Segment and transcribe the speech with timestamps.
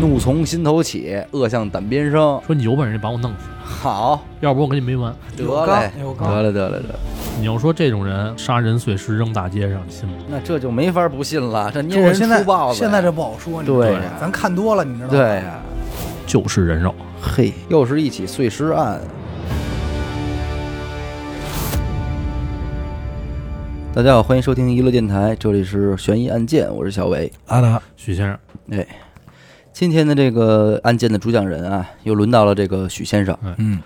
[0.00, 2.40] 怒从心头起，恶向胆边生。
[2.46, 5.14] 说你有本事你把我弄死，好，要不我跟你没完。
[5.36, 6.94] 得有嘞，有刚得嘞，得嘞，得嘞。
[7.38, 10.14] 你要说这种人杀人碎尸扔大街上，你信吗？
[10.28, 12.78] 那这就没法不信了，这就捏人我现在出豹子。
[12.78, 15.10] 现在这不好说，你知道吗对呀咱看多了，你知道吗？
[15.12, 15.60] 对呀、
[16.26, 16.94] 就是人肉。
[17.20, 18.98] 嘿，又是一起碎尸案。
[23.92, 27.30] 大家好，欢迎收听娱乐电台，这里是悬疑案件，我是小伟。
[27.48, 28.38] 阿达，许先生，
[28.70, 28.86] 哎，
[29.80, 33.34] 今天的这个案件的主讲人啊，又轮到了这个许先生。
[33.56, 33.80] 嗯，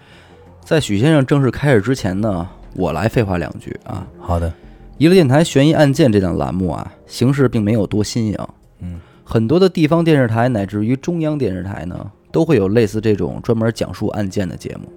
[0.61, 4.05] 在许先生正式开始之前呢，我来废话两句啊。
[4.19, 4.53] 好的，
[4.99, 8.37] 娱乐电台悬疑案件这档栏目啊，形式并没有多新颖。
[8.81, 14.93] 嗯，很多的地方电视台乃至于中央电视台呢，都会有类似这种专门讲述案件的节目。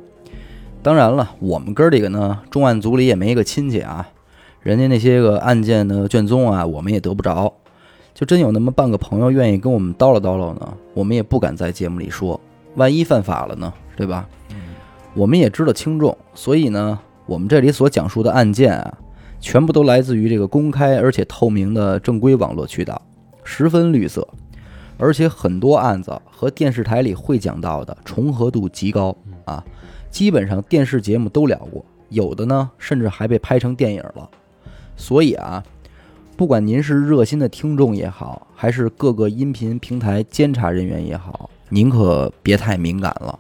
[0.82, 4.10] 当然了，我们哥儿几个呢，重案组里也没一个亲戚啊，
[4.62, 7.54] 人家那些个案件的卷宗啊，我们也得不着。
[8.18, 12.42] 就真有那么半个朋友愿意跟我们叨唠叨唠呢，我们也不敢在节目里说，
[12.74, 14.28] 万一犯法了呢，对吧？
[15.14, 18.98] 我们也知道轻重，所以呢，我们这里所讲述的案件啊，
[19.40, 23.00] 全部都来自于这个公开而且透明的正规网络渠道，
[23.44, 24.28] 十分绿色，
[24.98, 29.64] 而且很多案子和电视台里会讲到的重合度极高啊，
[30.10, 34.28] 基本上电视节目都聊过，有的呢甚至还被拍成电影了。
[34.96, 35.64] 所以啊，
[36.38, 43.40] 不管您是热心的听众也好，还是各个音频平台监察人员也好，您可别太敏感了。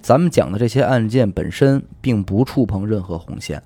[0.00, 3.62] 咱们讲的这些案件本身并不触碰任何红线，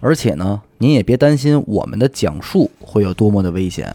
[0.00, 3.94] 而且呢，您也别担心我们的讲述会有多么的危险。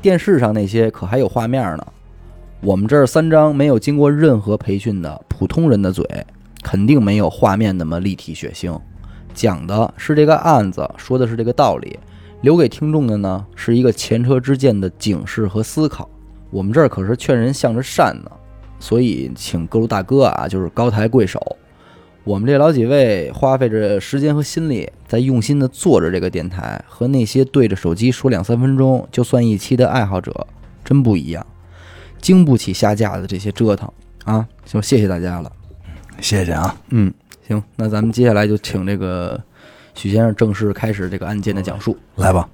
[0.00, 1.84] 电视上那些可还有画面呢，
[2.60, 6.06] 我们这儿三张没有经过任何培训的普通人的嘴，
[6.62, 8.80] 肯定没有画面那么立体血腥。
[9.34, 11.98] 讲的是这个案子，说的是这个道理，
[12.44, 16.06] 留给听众的呢是一个前车之鉴的警示和思考。
[16.50, 18.30] 我们这儿可是劝人向着善呢，
[18.78, 21.40] 所以请各路大哥啊，就是高抬贵手。
[22.22, 30.46] 我们这老几位花费着时间和心力，在用心的做着这个电台，和那些对着手机说两三分钟就算一期的爱好者
[30.84, 31.46] 真不一样，
[32.20, 33.90] 经不起下架的这些折腾
[34.24, 34.46] 啊！
[34.66, 35.50] 就谢谢大家了。
[36.20, 36.76] 谢谢啊。
[36.90, 37.10] 嗯，
[37.48, 39.42] 行，那咱们接下来就请这个
[39.94, 41.96] 许先生正式开始这个案件的讲述。
[42.16, 42.48] 来吧，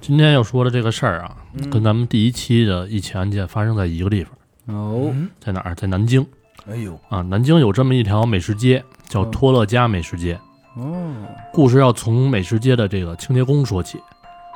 [0.00, 1.36] 今天要说的这个事儿啊，
[1.70, 5.74] 跟咱们第一期的一起案件发生在一个地方，哦，在哪儿？
[5.74, 6.26] 在南京
[6.70, 7.20] 哎呦，啊。
[7.22, 10.38] 南京有这么一条美食街，叫嗯托乐家美食街。
[10.76, 11.12] 哦，
[11.52, 14.00] 故事要从美食街的这个清洁工说起。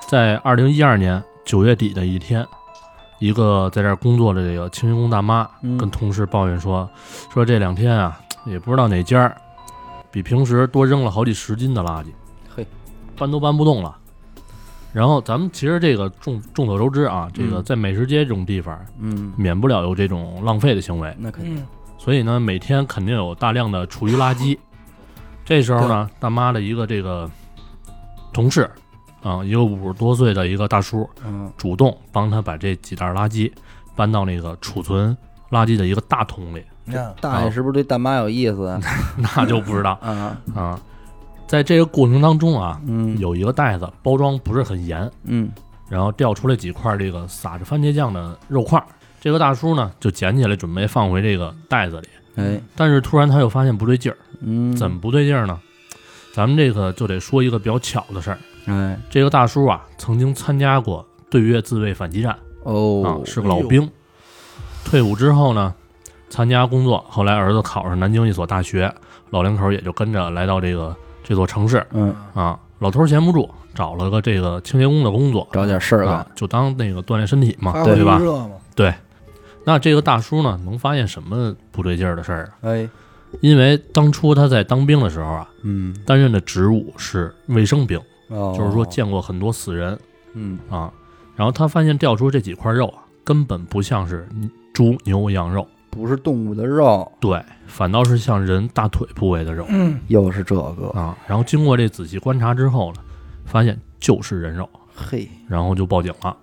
[0.09, 2.47] 在二零一二年九月底的一天，
[3.19, 6.89] 一个在这儿工作的这个清洁工大妈嗯跟同事抱怨说，
[7.33, 9.37] 说这两天啊，也不知道哪家儿
[10.10, 12.06] 比平时多扔了好几十斤的垃圾，
[12.54, 12.66] 嘿，
[13.16, 13.96] 搬都搬不动了。
[14.92, 17.62] 然后咱们其实这个众众所周知啊，这个嗯。
[17.62, 21.66] 在美食街这种地方，嗯，免不了有这种浪费的行为，那肯定，嗯，
[21.98, 24.58] 所以呢，每天肯定有大量的厨余垃圾。
[25.44, 27.30] 这时候呢，大妈的一个这个
[28.32, 28.68] 同事
[29.22, 31.52] 啊，一个五十多岁的一个大叔，嗯。
[31.56, 33.52] 主动帮他把这几袋垃圾
[33.94, 35.16] 搬到那个储存
[35.50, 36.62] 垃圾的一个大桶里，
[37.20, 38.66] 大爷是不是对大妈有意思？
[38.66, 38.81] 啊？
[39.16, 39.92] 那就不知道。
[40.03, 40.81] 啊，啊。
[41.47, 45.50] 在这个过程当中啊，嗯，有一个袋子包装不是很严，嗯。
[45.88, 48.84] 然后掉出来几块这个撒着番茄酱的肉块儿。
[49.20, 55.59] 这个大叔呢就捡起来准备放回这个袋子里，哎，但是突然他又发现不对劲儿，嗯，怎么不对劲儿呢？
[56.34, 58.38] 咱们这个就得说一个比较巧的事儿。
[58.66, 62.32] 哎，这个大叔啊，曾经参加过对越自卫反击战。
[62.32, 63.91] 啊哦，，是个老兵。
[64.88, 65.75] 退伍之后呢，
[66.31, 68.91] 参加工作，后来儿子考上南京一所大学，
[69.28, 71.87] 老两口也就跟着来到这个这座城市。
[71.93, 72.59] 嗯，啊。
[72.78, 78.21] 老头儿闲不住，找了个这个清洁工的工作，找点事儿啊干，，就当那个锻炼身体嘛，发对吧？
[78.75, 78.94] 对。
[79.65, 82.53] 那这个大叔呢，能发现什么不对劲儿的事儿啊？
[82.62, 82.88] 哎，
[83.41, 89.98] 因为当初他在当兵的时候啊，嗯，担任的职务是卫生兵，哦，就是说见过很多死人。
[90.34, 90.91] 嗯，啊。
[91.34, 94.27] 然后他发现掉出这几块肉啊，根本不像是
[94.78, 99.66] 猪、牛、羊肉，不是动物的肉，对，反倒是像人大腿部位的肉。
[99.69, 101.19] 嗯，又是这个，啊。
[101.27, 103.01] 然后经过这仔细观察之后呢，
[103.45, 106.36] 发现就是人肉，嘿，然后就报警了。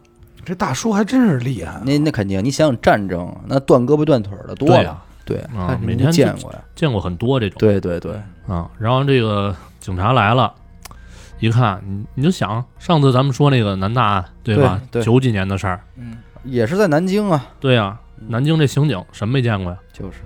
[0.43, 5.01] 这大叔还真是厉害，那那肯定，你想想战争，那断胳膊断腿儿的多了。
[5.23, 7.57] 对呀，，对，啊每天见过呀，见过很多这种。
[7.57, 8.69] 对对对，啊。
[8.77, 10.53] 然后这个警察来了。
[11.39, 14.81] 一看，你你就想，上次咱们说那个南大案，对吧？
[14.91, 15.05] 对对。
[15.05, 17.97] 九几年的事儿，嗯，也是在南京啊，对呀、
[18.27, 19.77] 南京这刑警什么没见过呀？
[19.93, 20.19] 就是，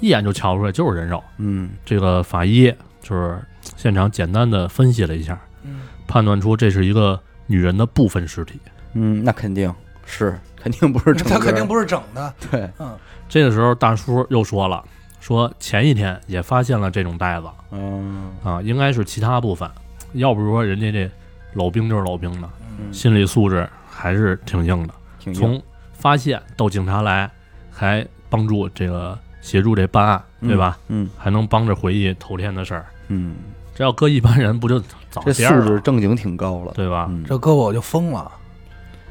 [0.00, 1.22] 一眼就瞧出来就是人肉。
[1.38, 3.40] 嗯，这个法医就是
[3.76, 8.60] 现场简单的分析了一下，嗯，判断出这是一个女人的部分尸体。
[8.94, 9.72] 嗯，那肯定
[10.04, 12.96] 是，肯肯定不是整 他肯定不是整的，对，嗯，
[13.28, 14.84] 这个时候大叔又说了，
[15.20, 17.46] 说前一天也发现了这种袋子。
[17.70, 18.32] 嗯。
[18.42, 19.68] 啊，应该是其他部分，
[20.12, 21.10] 要不是说人家这
[21.54, 22.48] 老兵就是老兵的，
[22.78, 24.94] 嗯，心理素质还是挺硬的。
[25.18, 25.38] 挺硬。
[25.40, 25.62] 从
[26.06, 27.28] 发现到警察来，
[27.68, 30.78] 还帮助这个协助这办案，对吧？？
[30.86, 32.86] 嗯还能帮着回忆头天的事儿。
[33.08, 33.34] 嗯，
[33.74, 34.78] 这要搁一般人，不就
[35.10, 37.08] 早这素质正经挺高了，对吧？
[37.10, 38.30] 嗯，这搁我就疯了。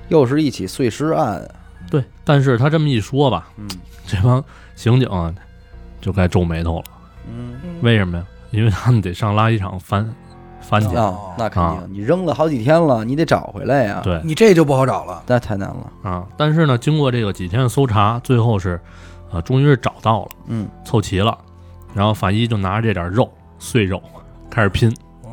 [0.07, 1.45] 又是一起碎尸案，
[1.91, 2.01] 对。
[2.23, 3.67] 但是他这么一说吧，嗯
[4.07, 4.41] 这帮
[4.73, 5.35] 刑警啊
[5.99, 6.85] 就该皱眉头了。
[7.29, 8.23] 嗯为什么呀？
[8.51, 10.09] 因为他们得上垃圾场翻
[10.67, 10.95] 翻去。
[10.95, 15.21] 啊，那肯定，你扔了好几天了，你得找回来呀，，对你这就不好找了。
[15.27, 18.79] 那太难了，啊，但是呢，经过这个几天的搜查，最后是，
[19.31, 21.37] 呃，终于是找到了，嗯凑齐了。
[21.93, 24.01] 然后法医就拿着这点肉碎肉
[24.49, 25.31] 开始拼，嗯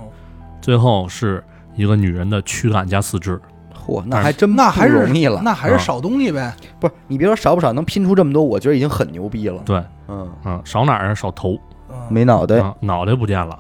[0.61, 1.43] 最后是
[1.75, 3.41] 一个女人的躯干加四肢。
[3.85, 6.55] 嚯，那还真那还是容易了，那还是少东西呗。
[6.79, 11.15] 不是你别说少不少，能拼出这么多，我觉得已经很牛逼了，对，嗯，嗯，少哪儿啊？
[11.17, 11.59] 少头，
[11.91, 13.59] 嗯，没脑袋，啊，脑袋不见了。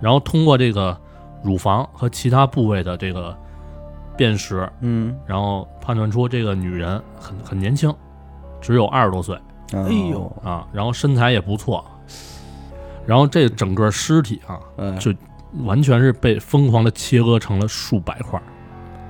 [0.00, 0.96] 然后通过这个
[1.42, 3.36] 乳房和其他部位的这个
[4.16, 7.94] 辨识，嗯，然后判断出这个女人很很年轻，
[8.60, 9.36] 只有二十多岁。
[9.72, 11.84] 哎哎呦，啊，然后身材也不错。
[13.04, 15.12] 然后这整个尸体啊，嗯，就
[15.64, 18.40] 完全是被疯狂的切割成了数百块。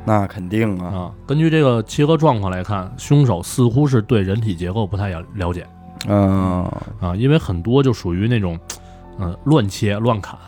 [0.04, 1.14] 那肯定啊，啊。
[1.26, 5.66] 根据这个切割状况来看，凶手似乎是对人体结构不太了了解。
[6.08, 6.62] 嗯，
[7.00, 8.58] 啊，因为很多就属于那种，
[9.18, 10.38] 嗯、乱切乱砍。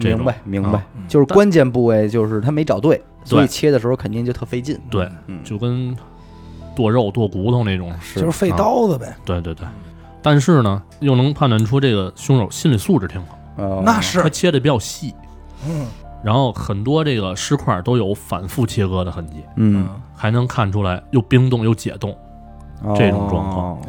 [0.00, 5.96] 明白明白啊，就是关键部位就是他没找对，所以切的时候肯定就特费劲，对，嗯，就跟
[6.74, 7.92] 剁肉剁骨头那种。
[8.00, 9.16] 是就是费刀子呗。
[9.24, 9.66] 对对对，
[10.22, 13.82] 但是呢，又能判断出这个凶手心理素质挺好，哦。
[13.84, 14.22] 那是。
[14.22, 15.14] 他切的比较细，
[15.68, 15.86] 嗯。
[16.24, 22.16] 然后很多这个尸块都有反复切割的痕迹，嗯，还能看出来又冰冻又解冻。
[22.94, 23.80] 这种状况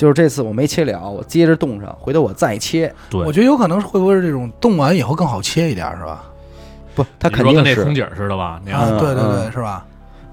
[0.00, 6.24] 就是这次我没切了，我接着冻上，回头我再切，对，我觉得有可能是会不会是这种冻完以后更好切一点，是吧？
[6.94, 8.58] 不，它肯定是跟那空姐似的吧？
[8.64, 9.84] 那样啊，嗯对对对，嗯是吧？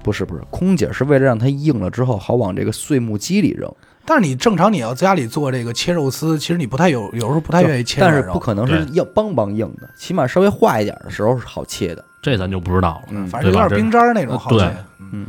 [0.02, 3.70] 不是不是，空姐是为了让它硬了之后好往这个碎木机里扔，
[4.06, 12.02] 但是你正常你要家里做这个切肉丝，其实你不太有，有时候不太愿意切但，是不可能是硬邦邦硬的，起码稍微化一点的时候是好切的。
[12.22, 13.08] 这咱就不知道了。
[13.10, 14.74] 嗯反正有点冰渣儿那种好对切。
[15.12, 15.26] 嗯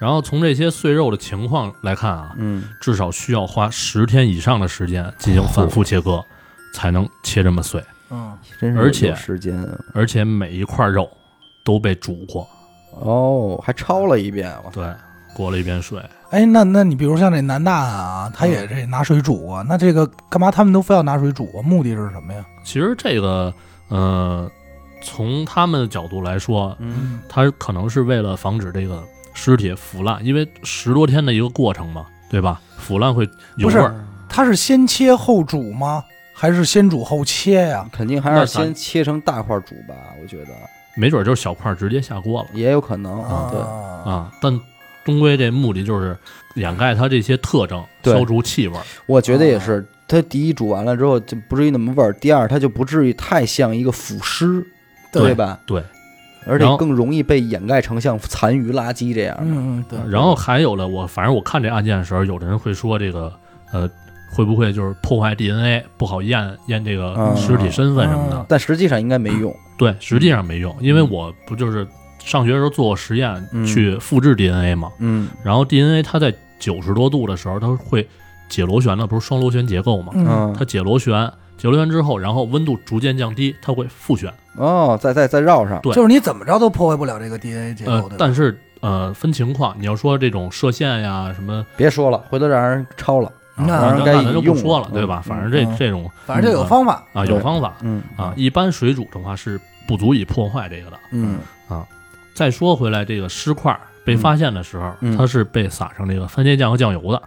[0.00, 6.24] 然后从这些碎肉的情况来看啊，嗯，至少需要花十天以上的时间进行反复切割，
[6.72, 7.84] 才能切这么碎。
[8.10, 11.08] 嗯，真是而且时间啊而且每一块肉
[11.62, 12.48] 都被煮过，
[12.98, 14.84] 哦，还焯了一遍，我对，
[15.34, 16.02] 过了一遍水。
[16.30, 21.62] 哎，那那你比如像这南大啊，他也这拿水煮过，那这个干嘛他们都非要拿水煮啊？
[21.62, 22.44] 目的是什么呀？
[22.64, 23.52] 其实这个，
[23.88, 24.50] 呃，
[25.02, 32.60] 从他们的角度来说，嗯他可能是为了防止这个尸体腐烂，因为十多天的一个过程嘛，对吧？
[32.78, 33.24] 腐烂会
[33.56, 33.94] 有不是味儿。
[34.28, 36.04] 他是先切后煮吗？
[36.32, 37.88] 还是先煮后切呀？
[37.92, 40.52] 肯定还是咱先切成大块煮吧，我觉得
[40.96, 43.60] 没准就是小块儿直接下锅了也有可能啊，对，
[44.10, 44.32] 啊。
[44.40, 44.60] 但
[45.04, 46.16] 终归这目的就是
[46.54, 48.82] 掩盖它这些特征，对消除气味儿。
[49.06, 49.86] 我觉得也是。
[50.08, 54.66] 它第一煮完了之后就不至于那么味儿，第二它就不至于太像一个腐尸，
[55.12, 55.56] 对吧？
[55.64, 55.80] 对，
[56.46, 59.42] 而且更容易被掩盖成像残余垃圾这样的。
[59.44, 59.98] 嗯嗯，对。
[60.10, 63.32] 然后还有了，我反正我看这案件的时候，有的人会说这个，
[63.72, 63.88] 呃，
[64.32, 68.36] 会不会就是破坏 DNA，不好验验这个嗯尸体身份什么的？
[68.36, 69.54] 嗯但实际上应该没用。
[69.76, 71.86] 对，实际上没用，因为我不就是
[72.18, 78.06] 上学的时候做过实验，嗯去复制 DNA 嘛，嗯然后 DNA 它在九十多度的时候，它会
[78.48, 80.12] 解螺旋的，不是双螺旋结构嘛？
[80.14, 84.32] 嗯嗯它解螺旋，解螺旋之后，然后温度逐渐降低，它会复旋。
[84.56, 85.80] 哦，再再再绕上。
[85.82, 93.30] 对就是你怎么着都破坏不了这个 DNA 结构呃对吧，但是呃分情况，你要说这种射线呀什么，别说了，回头让人抄了。
[93.56, 95.22] 那那咱就用不说了，嗯对吧？
[95.26, 97.04] 嗯反正这嗯这种反正就有方法。
[97.12, 100.96] 啊对有方法嗯啊，一般水煮的话是不足以破坏这个的。
[101.12, 101.38] 嗯
[102.32, 107.22] 再说回来，这个尸块被发现的时候，嗯它是被撒上这个番茄酱和酱油的。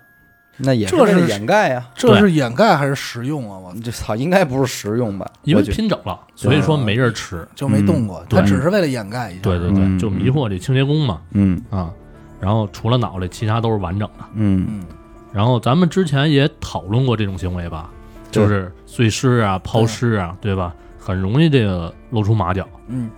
[0.58, 1.88] 那也这是掩盖呀。
[1.96, 3.58] 这是掩盖还是食用啊？
[3.58, 5.30] 我这操，应该不是食用吧？
[5.44, 7.48] 因为拼整了，所以说没人吃。
[7.56, 9.42] 就没动过，嗯他只是为了掩盖一下。
[9.42, 11.92] 对对对，嗯就迷惑这清洁工嘛嗯啊。
[12.40, 14.26] 然后除了脑袋，其他都是完整的。
[14.36, 14.84] 嗯嗯，
[15.32, 17.90] 然后咱们之前也讨论过这种行为吧，
[18.32, 20.74] 就是碎尸啊、抛尸啊，对吧？
[21.00, 22.68] 很容易这个露出马脚。
[22.88, 23.10] 嗯，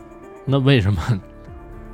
[0.46, 1.01] 那为什么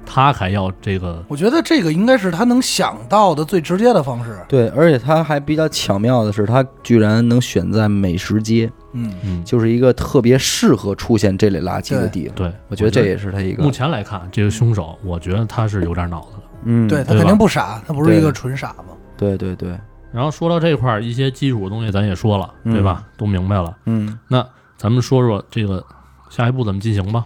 [0.05, 1.23] 他还要这个？
[1.27, 4.37] 我觉得这个应该是他能想到的最直接的方式。
[4.47, 12.35] 对，而且他还比较巧妙的是，他居然能选在美食街，嗯，嗯，就是一个特别适合出现这类垃圾的地方。
[12.35, 16.43] 对，我觉得这也是他一个目前来看，这个凶手，我觉得他是有点脑子的。
[16.65, 18.83] 嗯，对他肯定不傻，他不是一个纯傻子。
[19.17, 19.79] 对对对，
[20.11, 23.03] 然后说到这块儿，一些基础的东西咱也说了，嗯对吧？
[23.17, 23.75] 都明白了。
[23.85, 24.45] 嗯，那
[24.77, 25.83] 咱们说说这个
[26.29, 27.25] 下一步怎么进行吧。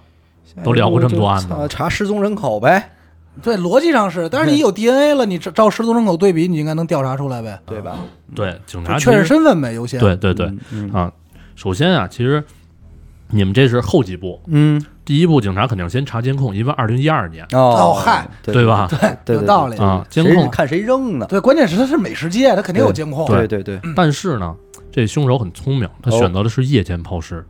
[0.64, 2.92] 都聊过这么多案子操查失踪人口呗，
[3.42, 7.98] 对，逻辑上是，但是你有 DNA 了，你照照失踪人口对比，你应该能调查出来呗，对吧？
[8.34, 10.00] 对，警察确认身份呗，优先。
[10.00, 11.12] 对对对嗯嗯啊。
[11.56, 12.44] 首先啊，其实
[13.30, 18.88] 你们这是后几步，嗯，第一步警察肯定先查监控，因为二零一二年哦嗨，对对吧？
[18.90, 19.78] 对对有道理。
[19.78, 20.50] 啊，监控。
[20.50, 21.26] 看谁扔呢？
[21.30, 23.26] 对，关键是他是美食街，他肯定有监控。
[23.28, 24.56] 对对对，但是呢，
[24.92, 27.46] 这凶手很聪明，他哦选择的是夜间抛尸。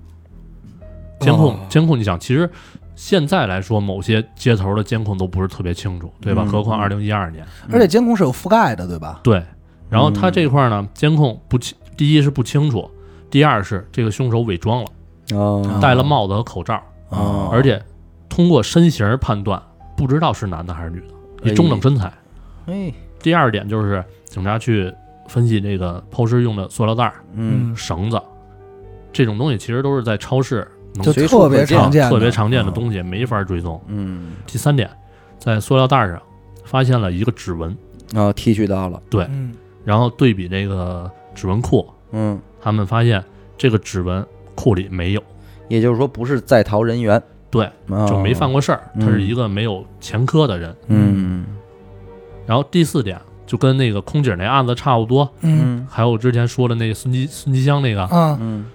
[1.19, 2.50] 监控哦监控，你想，其实
[2.96, 6.44] 现在来说，某些街头的监控都不是特别清楚，对吧？
[6.46, 9.20] 嗯何况二零一二年，而且监控是有覆盖的，对吧？
[9.24, 9.44] 对。
[9.90, 12.90] 然后他嗯这块儿呢，监控不清，第一是不清楚，
[13.30, 14.90] 第二是这个凶手伪装了，
[15.38, 17.82] 哦戴了帽子和口罩，哦而且
[18.28, 19.62] 通过身形判断，
[19.96, 21.00] 不知道是男的还是女
[21.42, 22.12] 的，以中等身材。
[22.66, 24.92] 哎，第二点就是警察去
[25.28, 28.20] 分析这个抛尸用的塑料袋儿、嗯，绳子
[29.14, 33.82] 这种东西，其实都是在超市能就随处特别可见常见，特别常见的东西，没法追踪。
[33.88, 34.90] 嗯，第三点，
[35.38, 36.22] 在塑料袋上
[36.64, 37.75] 发现了一个指纹，
[38.14, 43.24] 啊，提取到了，对，嗯，然后对比这个指纹库，嗯，他们发现
[43.58, 44.25] 这个指纹
[44.56, 45.24] 库里没有，
[45.68, 47.70] 也就是说不是在逃人员，对，
[48.08, 50.75] 就没犯过，事儿，嗯他是一个没有前科的人。
[50.88, 51.46] 嗯
[52.48, 58.66] 然后第四点就跟那个空姐那案子差不多，嗯嗯还有之前说的那个孙吉孙吉香那个啊，嗯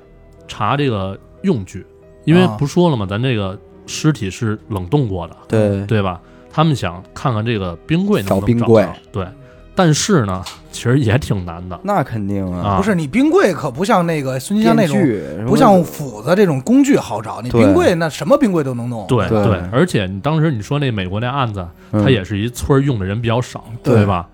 [0.48, 1.86] 查这个用具，
[2.30, 3.04] 因为啊不说了嘛？
[3.04, 6.20] 咱这个尸体是冷冻过的，对，对吧？
[6.52, 9.26] 他们想看看这个冰柜能不能找冰柜着对，
[9.74, 12.76] 但是呢，其实也挺难的那肯定啊，啊。
[12.76, 19.06] 不是你冰柜可不像那个孙金香那种，电锯不像斧子这种工具好找，你对冰柜那什么冰柜都能弄。
[19.06, 24.28] 对对而且你当时你说那美国那案子，嗯它也是一村儿用的人比较少，对对吧？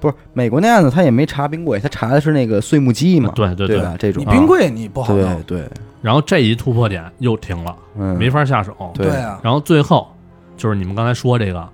[0.00, 3.96] 不是美国那案子，他也没查冰柜，他查的是那个碎木机嘛，对对对吧？
[3.98, 5.42] 这种你冰柜你不好对弄。
[5.42, 5.68] 对，
[6.00, 8.74] 然后这一突破点又停了，嗯，没法下手。
[8.94, 9.08] 对。
[9.16, 10.08] 啊，然后最后
[10.56, 11.68] 就是你们刚才说这个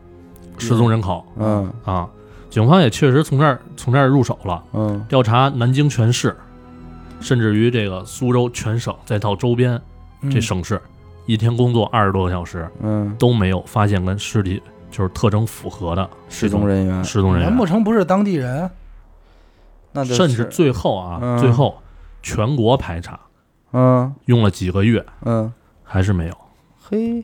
[0.58, 1.24] 失踪人口。
[1.36, 1.72] 嗯。
[1.84, 2.08] 啊，
[2.50, 5.04] 警方也确实从这儿从这儿入手了，嗯。
[5.08, 6.36] 调查南京全市，
[7.20, 9.80] 甚至于这个苏州全省，再到周边
[10.22, 10.30] 嗯。
[10.30, 10.80] 这省市，
[11.26, 17.50] 一天工作二十多个小时嗯，都没有发现跟尸体就是特征符合的失踪人员，失踪人员。
[17.50, 18.70] 难不员，成不是当地人？
[19.92, 21.38] 那就甚至是最后啊，嗯。
[21.38, 21.76] 最后
[22.22, 23.18] 全国排查
[23.74, 24.14] 嗯。
[24.24, 25.52] 用了几个月嗯，
[25.82, 26.38] 还是没有，
[26.80, 27.22] 嘿，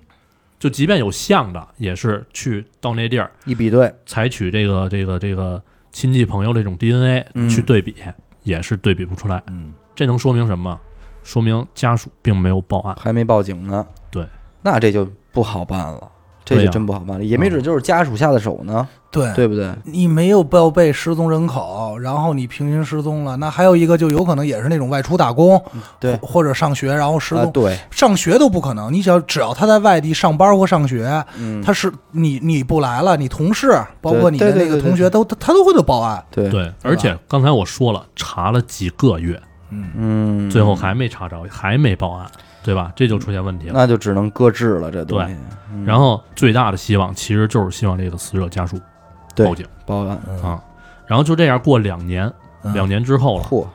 [0.59, 7.49] 就即便有像的，也是去到那地儿一比对，采取这个这个这个亲戚朋友这种 DNA 嗯。
[7.49, 7.95] 去对比，
[8.42, 9.42] 也是对比不出来。
[9.47, 10.78] 嗯，这能说明什么？
[11.23, 12.97] 说明家属并没有报案。
[12.99, 14.26] 还没报警呢，对，
[14.62, 16.11] 那这就不好办了，
[16.50, 19.73] 这就对真不好办了，也没准就是家属下的手呢，对，对不对？
[19.85, 25.62] 你没有报备失踪人口，然后你平行失踪了，那还有一个就有可能也是那种外出打工，
[26.00, 28.92] 对或或者上学然后失踪，啊，对，上学都不可能。
[28.92, 36.21] 你只要只要他在外地上班或上学，嗯，他是你你不来了，你同事包括你的那个同学都他他都会就报案。
[36.30, 39.40] 对，对，而且刚才我说了，查了几个月，
[39.71, 42.28] 嗯，嗯，最后还没查着，还没报案，
[42.62, 42.93] 对吧？
[42.95, 43.73] 这就出现问题了。
[43.75, 45.37] 那就只能搁置了，这东西，
[45.73, 45.85] 嗯。
[45.85, 48.79] 然后最大的希望其实就是希望这个死者家属
[49.37, 49.67] 报警。
[49.87, 50.62] 报案，啊。
[51.07, 52.73] 然后就这样过两年，嗯。
[52.75, 53.67] 两年之后了，嚯，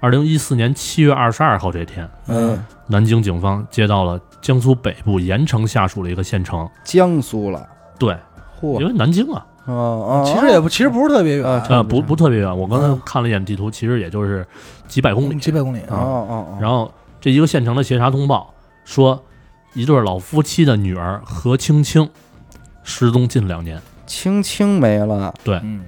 [0.00, 7.66] 二零一四年七月二十二号这天，嗯，南京警方接到了江苏北部盐城下属的一个县城，江苏了，
[7.98, 8.14] 对，
[8.60, 8.78] 嚯。
[8.80, 13.00] 因，为南京啊，哦哦，其实也不其实不是特别远，啊呃，不不特别远，我刚才嗯。
[13.04, 14.46] 看了一眼地图，其实也就是
[14.86, 15.36] 几百公里。
[15.38, 15.80] 几百公里。
[15.88, 16.92] 哦哦哦，然后
[17.24, 18.52] 这一个县城的协查通报
[18.84, 19.24] 说，
[19.72, 22.06] 一对老夫妻的女儿何青青
[22.82, 23.80] 失踪近两年。
[24.04, 25.82] 青青没了，嗯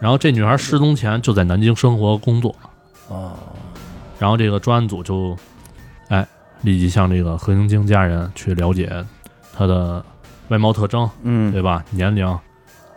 [0.00, 2.52] 然后这女孩失踪前就在南京生活工作，
[3.06, 3.34] 哦
[4.18, 5.36] 然后这个专案组就，
[6.08, 6.26] 哎，
[6.62, 8.92] 立即向这个何青青家人去了解
[9.56, 10.04] 她的
[10.48, 11.84] 外貌特征，嗯，对吧？
[11.90, 12.36] 年龄，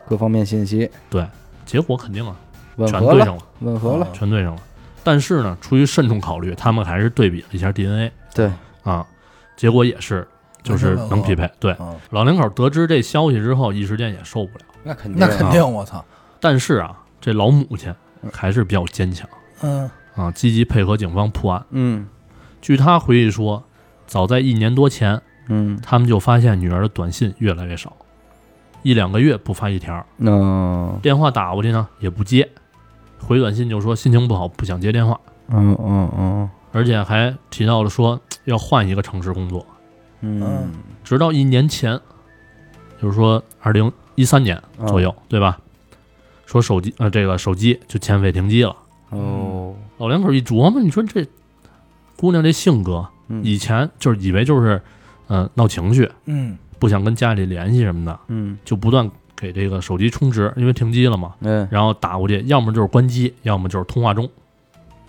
[0.07, 1.23] 各方面信息对
[1.63, 2.35] 结果肯定啊，
[2.77, 4.61] 吻合了，全对上了，吻合了，全对上了。
[5.07, 8.51] 但是呢，出于慎重考虑，他们还是对比了一下 DNA 对，
[8.83, 9.07] 啊，
[9.55, 10.27] 结果也是
[10.61, 11.49] 就是能匹配。
[11.61, 14.65] 对，嗯，老两口得知这消息之后，一时间也受不了。
[14.83, 16.03] 那肯定，那肯定，我操，
[16.41, 17.95] 但是啊，这老母亲
[18.33, 19.25] 还是比较坚强。
[19.61, 19.89] 嗯。
[20.13, 21.65] 啊，积极配合警方破案。
[21.69, 22.05] 嗯。
[22.59, 23.63] 据他回忆说，
[24.07, 27.95] 早在一年多前，嗯，他们就发现女儿的短信越来越少，
[28.83, 32.49] 一两个月不发一条，那电话打过去呢也不接，
[33.19, 35.19] 回短信就说心情不好，不想接电话，
[35.49, 36.49] 嗯嗯嗯。
[36.71, 39.65] 而且还提到了说要换一个城市工作。
[40.21, 40.71] 嗯。
[41.03, 41.99] 直到一年前，
[43.01, 44.87] 就是说二零一三年嗯。
[44.87, 45.57] 左右，对吧？
[46.45, 48.75] 说手机呃这个手机就欠费停机了。
[49.09, 51.25] 哦，老两口一琢磨，你说这
[52.15, 53.43] 姑娘这性格，嗯。
[53.43, 54.81] 以前就是以为就是
[55.27, 56.57] 呃闹情绪，嗯。
[56.79, 58.57] 不想跟家里联系什么的，嗯。
[58.63, 59.09] 就不断
[59.39, 61.35] 给这个手机充值，因为停机了嘛。
[61.41, 64.27] 嗯，然后打过去，要么就是关机，要么就是通话中。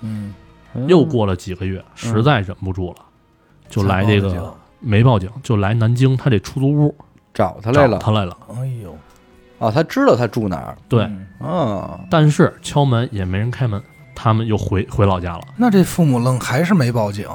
[0.02, 0.34] 嗯，
[0.86, 2.96] 又过了几个月，实在忍不住了，
[3.68, 6.94] 就来这个没报警，就来南京他这出租屋
[7.32, 7.92] 找他来了。
[7.92, 8.36] 找他来了。
[8.48, 8.96] 警哎呦，
[9.58, 10.76] 哦，他知道他住哪儿。
[10.88, 11.02] 对，
[11.40, 13.82] 嗯啊，但是敲门也没人开门，
[14.14, 15.42] 他们又回回老家了。
[15.56, 17.26] 那这父母愣还是没报警。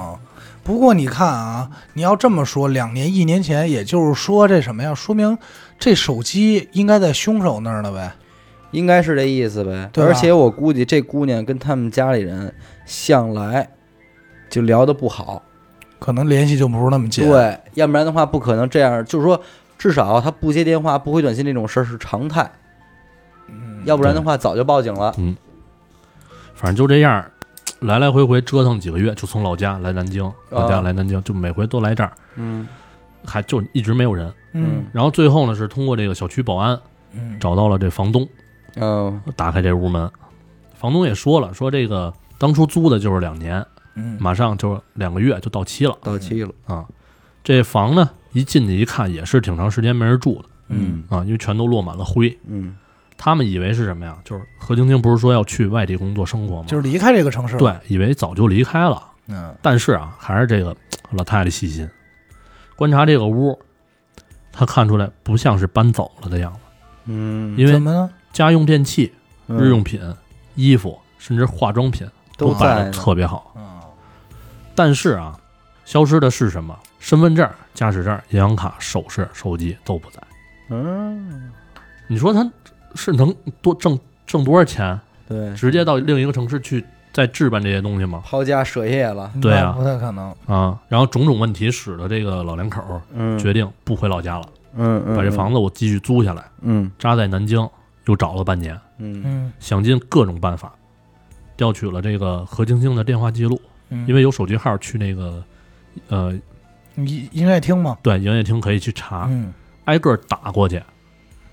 [0.63, 4.95] 不过你看啊，你要这么说，两年一年前，也就是说这什么呀？
[4.95, 5.37] 说明
[5.79, 8.13] 这手机应该在凶手那儿了呗。
[8.71, 9.87] 应该是这意思呗。
[9.93, 12.51] 对而且我估计这姑娘跟他们家里人
[12.85, 13.69] 向来
[14.49, 15.43] 就聊得不好，
[15.99, 19.05] 可能联系就不是那么近。，对，要不然的话不可能这样。
[19.05, 19.39] 就是说，
[19.77, 22.51] 至少他不接电话、不回短信这种事儿是常态，
[23.47, 25.13] 嗯，要不然的话早就报警了。
[25.17, 25.35] 嗯
[26.55, 27.23] 反正就这样，
[27.81, 32.67] 来来回回折腾几个月，就从老家来南京，老家啊来南京，就每回都来这儿，嗯
[33.25, 34.31] 还就一直没有人。
[34.53, 36.79] 嗯然后最后呢，是通过这个小区保安
[37.13, 38.27] 嗯，找到了这房东，
[38.75, 40.09] 哦打开这屋门，
[40.75, 43.65] 房东也说了，说这个当初租的就是两年，
[43.95, 46.51] 嗯，马上就两个月就到期了到期了。
[46.65, 46.85] 啊。
[47.43, 52.37] 这房呢，一进去一看也是挺长时间没人住的嗯啊，因为全都落满了灰。
[52.47, 52.75] 嗯
[53.15, 54.17] 他们以为是什么呀？
[54.25, 56.65] 就是何晶晶不是说要去外地工作生活吗？
[56.67, 59.01] 就是离开这个城市。，对，以为早就离开了。
[59.27, 60.75] 嗯但是啊，还是这个
[61.11, 61.87] 老太太细心，
[62.75, 63.59] 观察这个屋，
[64.51, 66.59] 他看出来不像是搬走了的样子，
[67.05, 68.09] 嗯，因为怎么呢？
[68.31, 69.13] 家用电器、
[69.47, 70.01] 嗯日用品、
[70.55, 73.53] 衣服，甚至化妆品都摆的特别好。
[73.55, 73.69] 嗯
[74.75, 75.39] 但是啊，
[75.85, 76.75] 消失的是什么？
[76.99, 80.19] 身份证、驾驶证、银行卡、首饰、手机都不在。
[80.69, 81.51] 嗯，
[82.07, 82.49] 你说他
[82.95, 84.99] 是能多挣挣多少钱？
[85.27, 86.83] 对，直接到另一个城市去
[87.13, 88.21] 再置办这些东西吗？
[88.25, 89.31] 抛家舍业了。
[89.39, 89.71] 对啊。
[89.71, 90.35] 不太可能。
[90.47, 92.81] 啊，然后种种问题使得这个老两口
[93.13, 96.91] 嗯，决定不回老家了，嗯嗯，把这房子我继续租下来，嗯。
[96.97, 97.69] 扎在南京，
[98.07, 99.21] 又找了半年，嗯。
[99.23, 100.73] 嗯想尽各种办法，
[101.55, 105.43] 调取了这个何晶晶的电话记录，嗯，因为有手机号去那个，
[106.09, 106.33] 呃，
[106.95, 107.97] 营营业厅吗。
[108.01, 109.53] 对，营业厅可以去查，嗯。
[109.85, 110.81] 挨个打过去，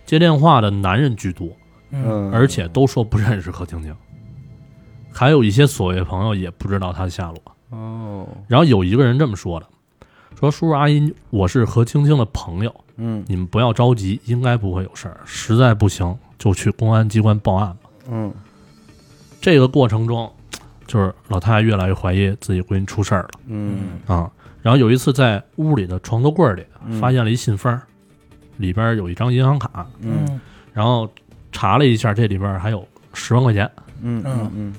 [0.07, 1.49] 接电话的男人居多，
[1.91, 2.31] 嗯。
[2.31, 3.95] 嗯，而且都说不认识何晶晶，
[5.21, 7.39] 还有一些所谓朋友也不知道他的下落。
[7.69, 9.67] 哦，然后有一个人这么说的，
[10.35, 17.91] 说叔叔阿姨，我是何青青的朋友，嗯你们不要着急，应该不会有事儿，实在不行就去公安机关报案吧。
[18.09, 18.33] 嗯
[19.43, 20.33] 这个过程中，
[20.87, 24.31] 就是老太太越来越怀疑自己闺女出事儿了嗯啊。
[24.63, 27.83] 然后有一次在屋里的床头柜里嗯发现了一信封儿，
[28.57, 30.41] 里边有一张银行卡，嗯嗯
[30.73, 31.07] 然后
[31.53, 33.71] 查了一下，这里边还有十万块钱。
[34.01, 34.75] 嗯嗯嗯，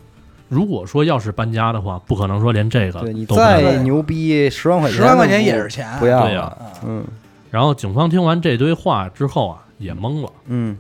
[0.52, 5.88] 如果说要是搬家的话，不可能说连这个对你都不能再牛逼，十万块钱，十万块钱也是钱。
[5.98, 6.58] 不要对呀了。
[6.86, 7.06] 嗯
[7.50, 10.78] 然后警方听完这堆话之后啊，也懵了，嗯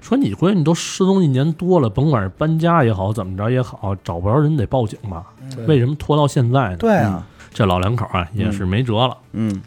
[0.00, 5.24] 说你闺女都失踪一年多了，甭管是搬家也好，怎么着也好，找不着人得报警吧？
[5.40, 6.76] 嗯为什么拖到现在呢？
[6.78, 9.62] 对啊，这老两口啊也是没辙了，嗯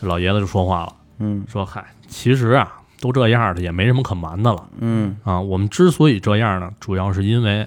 [0.00, 5.40] 这老爷子就说话了，嗯说嗨，其实啊都这样的，也没什么可瞒的了嗯啊。
[5.40, 7.66] 我们之所以这样呢，主要是因为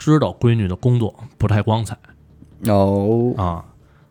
[0.00, 1.94] 知道闺女的工作不太光彩
[2.66, 3.64] 哦啊，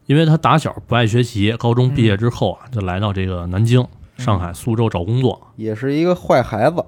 [0.05, 3.83] 因为她打小不爱学习，高中毕业之后啊，就来到这个南京、
[4.17, 5.41] 上海、苏州找工作。
[5.55, 6.85] 也是一个坏孩子。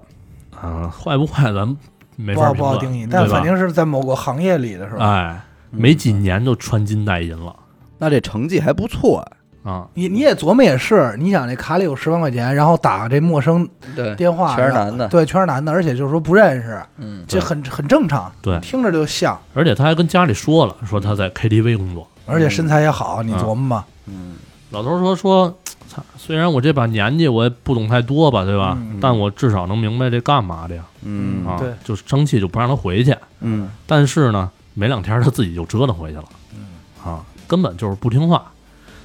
[0.51, 1.75] 啊，坏不坏咱
[2.15, 5.03] 没法评论，不好定义，但肯定是在某个行业里的是吧？
[5.03, 7.55] 哎，没几年就穿金戴银了
[7.97, 9.27] 那这成绩还不错啊。
[9.63, 9.87] 啊。
[9.93, 15.07] 你你也琢磨也是，你想这卡里有十万块钱，然后打这陌生对，电话，全是男的。
[15.07, 22.07] 对，全是男的，而且就是说不认识，嗯这很很正常，对听着就像，而且他还跟家里说了，说他在 KTV 工作。
[22.27, 24.35] 而且身材也好，你嗯琢磨吧，嗯
[24.69, 25.57] 老头说说，
[25.89, 28.77] 操，虽然我这把年纪我也不懂太多吧，对吧？
[28.79, 30.83] 嗯但我至少能明白这干嘛的呀。
[31.03, 33.13] 嗯啊，对就是生气就不让他回去。
[33.41, 36.23] 嗯但是呢，没两天他自己就折腾回去了。
[36.53, 36.67] 嗯
[37.03, 38.49] 啊，根本就是不听话，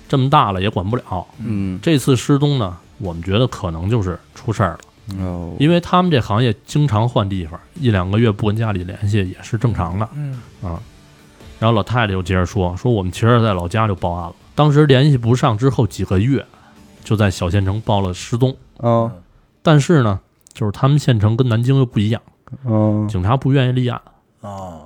[0.08, 1.26] 这么大了也管不了。
[1.38, 1.78] 嗯。
[1.82, 4.78] 这次失踪呢，我们觉得可能就是出事儿了。
[5.24, 10.08] 哦，因为他们这行业经常换地方，一两个月不跟家里联系也是正常的。
[10.14, 10.40] 嗯。
[10.62, 10.80] 啊。
[11.58, 16.44] 然后老太太又接着说：“说我们其实在老家就报案了，当时联系不上之后几个月，
[17.02, 18.54] 就在小县城报了失踪。
[18.78, 19.10] 哦。
[19.62, 20.20] 但是呢，
[20.52, 22.20] 就是他们县城跟南京又不一样，
[22.64, 23.06] 哦。
[23.08, 24.00] 警察不愿意立案，
[24.40, 24.85] 哦，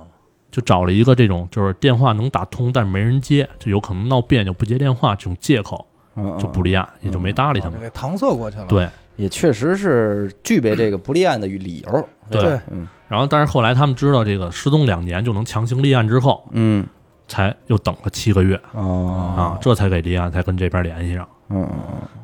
[0.51, 7.79] 就找了一个这种就是电话能打通但是没人接，就有可能闹别扭不接电话这种借口，哦，就不立案，也就没搭理他们。
[7.79, 12.07] 给搪塞过去了，，对，也确实是具备这个不立案的理由。
[12.29, 12.59] 对。
[13.07, 16.85] 然后，但是后来他们知道这个失踪两年就能强行立案之后，嗯。
[17.27, 18.59] 才又等了七个月。
[18.73, 19.33] 哦。
[19.37, 21.27] 啊，这才给立案，才跟这边联系上。
[21.49, 21.65] 嗯。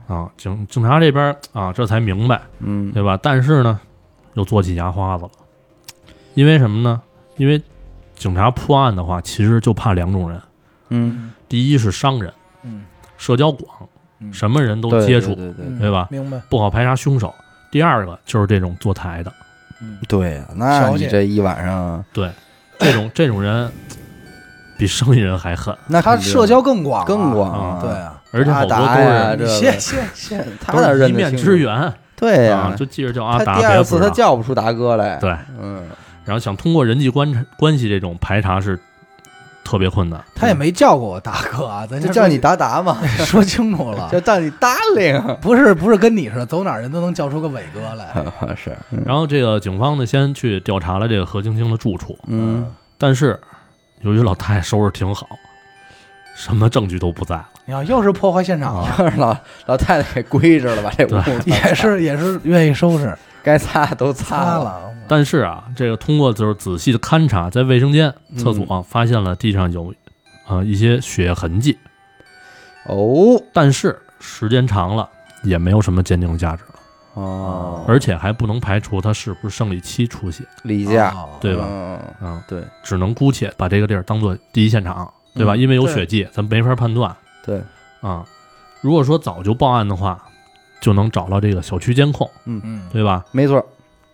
[0.08, 0.30] 啊。
[0.38, 2.92] 警警察这边啊，这才明白，嗯。
[2.92, 3.18] 对吧？
[3.22, 3.80] 但是呢，
[4.34, 5.32] 又做起牙花子了，
[6.34, 7.02] 因为什么呢？
[7.38, 7.62] 因为
[8.18, 10.42] 警察破案的话，其实就怕两种人，
[10.90, 12.84] 嗯，第一是商人，嗯，
[13.18, 13.70] 社交广，
[14.20, 14.34] 嗯。
[14.34, 15.92] 什么人都接触，对对对对。
[15.92, 16.08] 吧？
[16.10, 16.42] 明白。
[16.50, 17.34] 不好排查凶手。
[17.70, 19.32] 第二个就是这种坐台的，
[19.82, 22.32] 嗯，对呀，那你这一晚上，对，
[22.80, 23.70] 这种 这种人
[24.78, 29.48] 比生意人还狠，那他社交更广啊，更广啊，对啊，而且好多都是这个。
[29.48, 31.94] 谢谢谢，他一面之缘。
[32.16, 32.72] 对呀。
[32.74, 33.60] 啊，，就记着叫阿他达。
[33.60, 35.84] 第二次他叫不出达哥来，对，嗯，
[36.28, 38.78] 然后想通过人际关关系这种排查是
[39.64, 40.24] 特别困难。
[40.36, 48.56] 他也没叫过我大哥啊，咱就叫你达达嘛， 说清楚了， 就叫你 darling， 不是不是跟你似的，走哪儿人都能叫出个伟哥来。
[48.56, 53.40] 是，然后这个警方呢，先去调查了这个何晶晶的住处，嗯，但是
[54.02, 55.28] 由于老太太收拾挺好，
[56.36, 57.50] 什么证据都不在了。
[57.66, 59.36] 你要又是破坏现场啊，要是老
[59.66, 64.82] 老太太给归置了，吧这屋也是也是愿意收拾，该擦都擦了。
[65.08, 68.84] 但是啊，这个通过就是仔细的勘察，在卫生间、厕所、嗯。
[68.84, 69.94] 发现了地上有
[70.48, 71.78] 呃一些血液痕迹，
[72.86, 73.42] 哦。
[73.54, 75.10] 但是时间长了
[75.44, 76.64] 也没有什么鉴定价值。
[76.64, 76.70] 了，
[77.16, 80.44] 哦，而且还不能排除他是不是生理期出血。
[80.64, 81.66] 例假，哦对吧？
[81.68, 82.64] 嗯啊、对。
[82.84, 85.56] 只能姑且把这个地儿当做第一现场，对吧？
[85.56, 87.16] 嗯因为有血迹，咱没法判断。
[87.46, 87.62] 对，
[88.02, 88.26] 啊。
[88.82, 90.24] 如果说早就报案的话，
[90.80, 92.62] 就能找到这个小区监控，嗯。
[92.64, 93.26] 嗯，对吧？
[93.32, 93.66] 没错，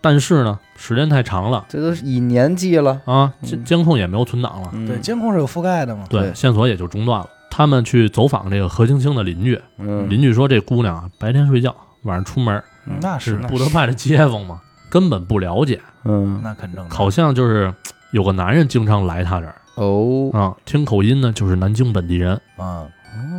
[0.04, 1.64] 但是呢，时间太长了。
[1.66, 3.48] 这都是以年计了，啊，嗯。
[3.48, 4.86] 监监控也没有存档了，嗯。
[4.86, 6.04] 对，监控是有覆盖的嘛。
[6.10, 6.34] 对，对。
[6.34, 7.26] 线索也就中断了。
[7.50, 16.38] 他们去走访这个何青青的邻居，嗯，邻居说这姑娘啊，白天睡觉，晚上出门，嗯那是是布德派的街坊嘛，根本不了解，嗯。
[16.44, 16.98] 那肯正常。
[16.98, 17.72] 好像就是
[18.10, 19.54] 有个男人经常来他这儿。
[19.76, 22.86] 哦，啊，听口音呢就是南京本地人，嗯，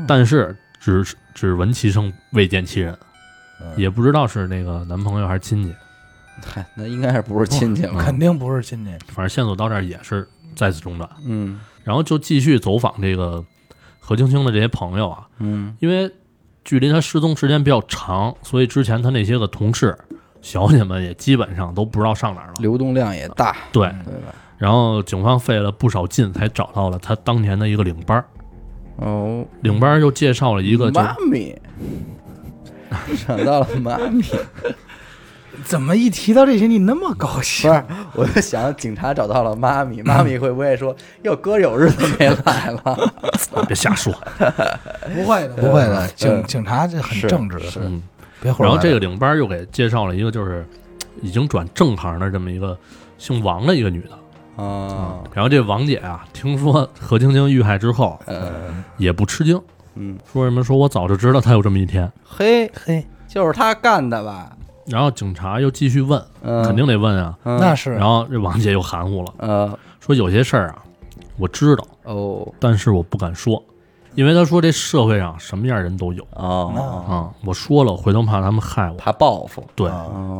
[0.07, 2.97] 但是只只闻其声未见其人，
[3.61, 3.67] 嗯。
[3.77, 5.75] 也不知道是那个男朋友还是亲戚，
[6.43, 8.91] 嗨， 那应该是不是亲戚了，肯定不是亲戚。
[9.07, 11.59] 反正线索到这儿也是再次中断，嗯。
[11.83, 13.43] 然后就继续走访这个
[13.99, 15.75] 何青青的这些朋友啊，嗯。
[15.79, 16.11] 因为
[16.63, 19.95] 距离他失踪时间比较长，所以之前他那些个同事、
[20.41, 22.53] 小姐们也基本上都不知道上哪儿了。
[22.59, 24.33] 流动量也大，对，嗯对吧？
[24.57, 28.25] 然后警方费了不少劲才找到了他当年的一个领班儿，
[28.97, 31.55] 哦，领班儿又介绍了一个就妈咪，
[33.17, 34.23] 想到了妈咪，
[35.63, 37.73] 怎么一提到这些你那么高兴不兴？
[37.73, 43.13] 是，我就想警察找到了妈咪，妈咪会不会说，哟，哥有日子没来了？
[43.67, 44.13] 别瞎说，
[45.13, 46.05] 不会的，不会的。
[46.05, 48.01] 嗯警警察这很正直，是嗯。
[48.41, 48.53] 别。
[48.59, 50.67] 然后这个领班又给介绍了一个就是
[51.21, 52.77] 已经转正行的这么一个
[53.17, 58.51] 姓王的一个女的，啊，然后这王姐啊，听说何晶晶遇害之后呃，
[58.97, 59.59] 也不吃惊，
[59.95, 62.11] 嗯，说什么说我早就知道她有这么一天。
[62.23, 64.54] 嘿，嘿，就是她干的吧？
[64.87, 67.37] 然后警察又继续问，嗯，肯定得问啊。
[67.43, 67.93] 嗯，那是。
[67.93, 70.83] 然后这王姐又含糊了，呃，说有些事儿啊，
[71.37, 72.47] 我知道，哦。
[72.59, 73.61] 但是我不敢说，
[74.13, 76.23] 因为她说这社会上什么样人都有。
[76.31, 78.97] 哦，啊，我说了，回头怕他们害我。
[78.97, 79.89] 怕报复，对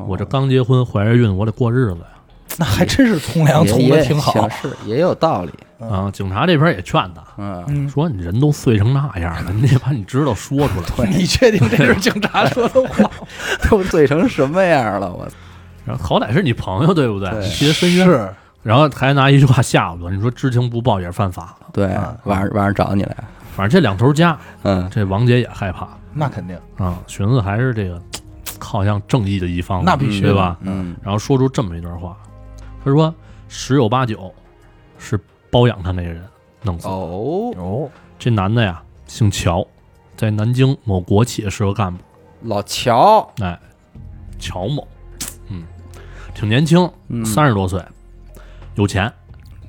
[0.08, 2.08] 我这刚结婚，怀着孕，我得过日子呀。
[2.58, 4.50] 那还真是从良也从的挺好行。
[4.62, 11.08] 是也有道理，啊，警察这边也劝他，嗯，嗯，说你人都碎成那样了，你得把你知道说出来。
[11.12, 13.10] 你确定这是 警察说的话？
[13.70, 15.12] 都碎成什么样了？
[15.12, 15.28] 我
[15.86, 17.44] 然后好歹是你朋友，对不对？
[17.44, 18.30] 是，
[18.64, 21.66] 然后还拿一句话吓唬他，你说知情不报也是犯法的。
[21.74, 23.16] 对啊，晚上晚上找你来，
[23.56, 28.02] 反正这两头夹，嗯，这王姐也害怕那肯定，啊，寻思还是这个
[28.58, 30.58] 靠向正义的一方，那必须对吧？
[30.62, 32.16] 嗯然后说出这么一段话，
[32.86, 33.14] 他说
[33.50, 34.32] 十有八九
[35.00, 35.20] 是
[35.50, 36.24] 包养他那个人
[36.62, 36.94] 弄死的。
[36.94, 39.66] 哦，哦，这男的呀，姓乔，
[40.16, 42.04] 在南京某国企是个干部，
[42.44, 43.60] 老乔，哎，
[44.38, 44.88] 乔某，
[45.50, 45.64] 嗯，
[46.36, 47.84] 挺年轻，嗯三十多岁，
[48.76, 49.12] 有钱。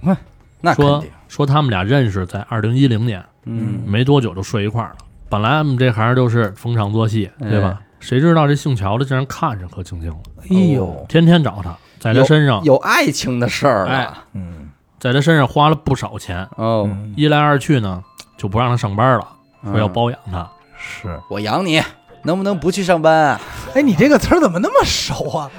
[0.02, 0.16] 说
[0.61, 4.96] 那肯定，说他们俩认识在二零一零年，嗯没多久就睡一块儿了。
[5.31, 7.81] 本来我们这行就是逢场作戏，对吧？
[7.98, 10.18] 谁知道这姓乔的竟然看上何青青了，
[10.50, 16.46] 哎呦，天天找他，在他身上，有爱情的事儿哎了，嗯，在他身上花了不少钱。
[16.56, 18.02] 哦，嗯一来二去呢，
[18.37, 19.26] 就不让他上班了，
[19.64, 20.48] 说要嗯包养他。
[20.78, 21.18] 是。
[21.28, 21.82] 我养你，
[22.22, 23.40] 能不能不去上班啊？
[23.74, 25.50] 哎，你这个词儿怎么那么熟啊？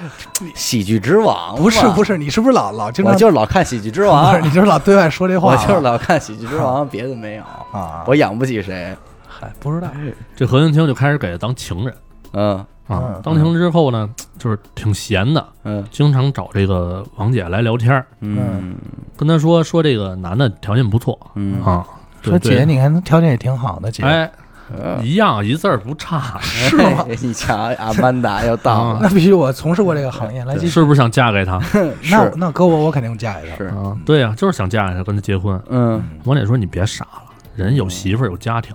[0.54, 5.60] 喜剧之王，不是不是，你是不是老老经常我就是老看喜剧之不王是， 你就是老对外说这话啊？
[5.60, 8.96] 我就是老看喜剧之王， 别的没有，啊，我养不起谁。
[9.26, 9.88] 嗨不知道，
[10.34, 11.94] 这何应钦就开始给他当情人，
[12.32, 13.20] 嗯啊嗯。
[13.22, 18.74] 当庭之后呢， 就是挺闲的，嗯经常找这个王姐来聊天儿，嗯
[19.16, 21.86] 跟她说说这个男的条件不错嗯啊。
[22.22, 24.02] 说姐，你看他条件也挺好的，姐。
[24.02, 24.28] 哎，
[24.76, 30.58] 嗯，一样一字儿不差， 是吗哎你瞧，阿曼达要到了， 那必须我从事过这个行业，来。
[30.58, 31.60] 是不是想嫁给他
[32.10, 33.56] 那那搁我，我肯定嫁给他。
[33.56, 33.96] 是，啊？
[34.04, 35.58] 对呀、就是想嫁给他，跟他结婚。
[35.70, 37.22] 嗯，王姐说：“你别傻了，
[37.54, 38.74] 人有媳妇儿有家庭，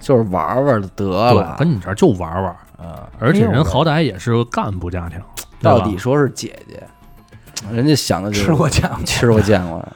[0.00, 2.56] 就是玩玩就得对了，，跟你这儿就玩玩。
[2.80, 5.20] 啊，而且人好歹也是个干部家庭，
[5.60, 6.82] 到底说是姐姐，
[7.70, 9.86] 人家想的就是吃过见过，吃过见过，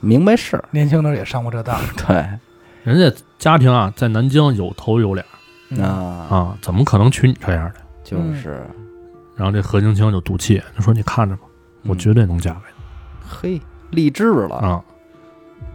[0.00, 1.78] 明白事儿，年轻的时候也上过这当。
[2.06, 2.26] 对，
[2.82, 5.24] 人家家庭啊在南京有头有脸
[5.70, 7.80] 嗯啊，啊，怎么可能娶你这样的？
[8.02, 8.66] 就是，
[9.36, 11.42] 然后这何青青就赌气，就说：“你看着吧，
[11.84, 11.98] 我嗯。
[11.98, 12.60] 绝对能嫁给
[13.28, 14.84] 嘿，励志了，他啊。”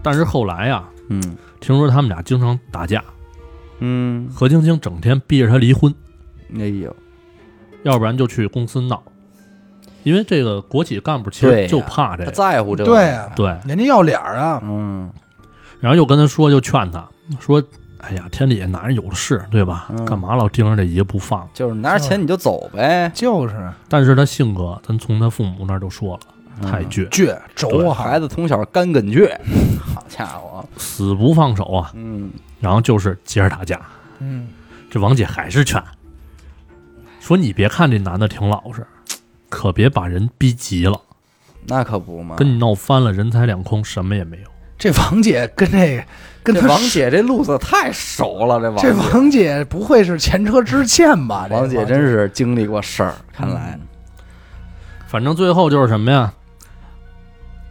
[0.03, 1.37] 但是后来呀，嗯。
[1.61, 3.03] 听说他们俩经常打架，
[3.79, 5.93] 嗯，何青青整天逼着他离婚，
[6.53, 6.95] 哎呦，
[7.83, 9.01] 要不然就去公司闹，
[10.03, 14.61] 因为这个国企干部其对呀实就怕这他个，在乎这个，对啊，对，人家要脸儿啊。
[14.63, 15.11] 嗯。
[15.79, 17.05] 然后又跟他说，就劝他
[17.39, 17.61] 说
[17.99, 19.87] ：“哎呀，天底下男人有的是，对吧？
[19.89, 20.05] 嗯。
[20.05, 21.47] 干嘛老盯着这一个不放？
[21.53, 23.71] 就是拿着钱你就走呗，就是。
[23.87, 29.29] 但是他性格，咱从他父母那儿就说了，太嗯倔，倔轴啊，孩子从小干梗倔，
[29.79, 31.91] 好家伙，死不放手啊。
[31.93, 33.79] 嗯，然后就是接着打架，
[34.19, 34.47] 嗯，
[34.89, 35.79] 这王姐还是劝
[37.25, 38.85] 说：“你别看这男的挺老实，
[39.49, 41.01] 可别把人逼急了，
[41.65, 44.43] 那可不嘛，跟你闹翻了，人财两空，什么也没有。
[44.77, 46.03] 这王姐跟这个
[46.43, 51.47] 跟他这王姐这路子太熟了，这王这姐王姐不会是前车之鉴吧？
[51.49, 53.79] 这王姐真是经历过事儿，看来，
[55.07, 56.31] 反正最后就是什么呀？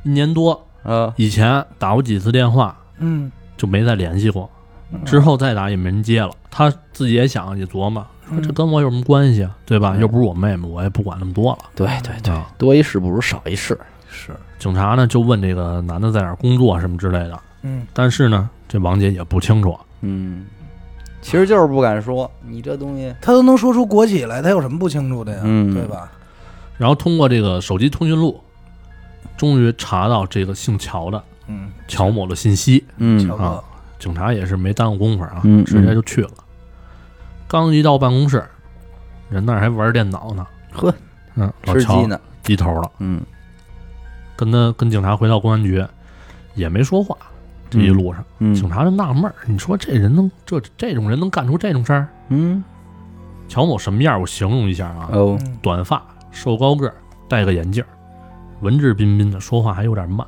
[0.03, 4.51] 一年多呃，以前打过几次电话，嗯，就没再联系过。
[5.07, 6.31] 之后再打也没人接了。
[6.51, 9.57] 他自己也想，也琢磨，说这跟我有什么关系啊？
[9.67, 9.93] 对吧？
[9.97, 11.59] 嗯又不是我妹妹，我也不管那么多了。
[11.75, 19.79] 对对对，啊多一事不如少一事，是，警察呢就问这个男的在哪儿工作什么之类的，嗯，但是呢，这王姐也不清楚。
[20.01, 20.47] 嗯，
[21.23, 25.41] 其实就是不敢说，你这东西，他都能说出国企来，他有什么不清楚的呀？
[25.45, 26.11] 嗯对吧？
[26.77, 28.41] 然后通过这个手机通讯录，
[29.37, 32.85] 终于查到这个姓乔的嗯，乔某的信息。
[32.97, 33.65] 嗯乔哥啊，
[33.99, 36.31] 警察也是没耽误工夫啊，嗯直接就去了。
[37.47, 38.45] 刚一到办公室，
[39.31, 40.47] 人那儿还玩电脑呢。
[40.73, 40.93] 呵，
[41.35, 43.21] 嗯，老乔吃鸡呢，低头了，嗯
[44.37, 45.85] 跟他跟警察回到公安局，
[46.55, 47.17] 也没说话。
[47.71, 52.09] 这一路上，嗯警察就纳闷儿，你说这人能这这种人能干出这种事儿？
[52.29, 52.63] 嗯
[53.49, 54.21] 乔某什么样？
[54.21, 56.95] 我形容一下啊，哦，嗯短发，瘦高个儿，
[57.29, 57.89] 戴个眼镜儿，
[58.61, 60.27] 文质彬彬的，说话还有点慢，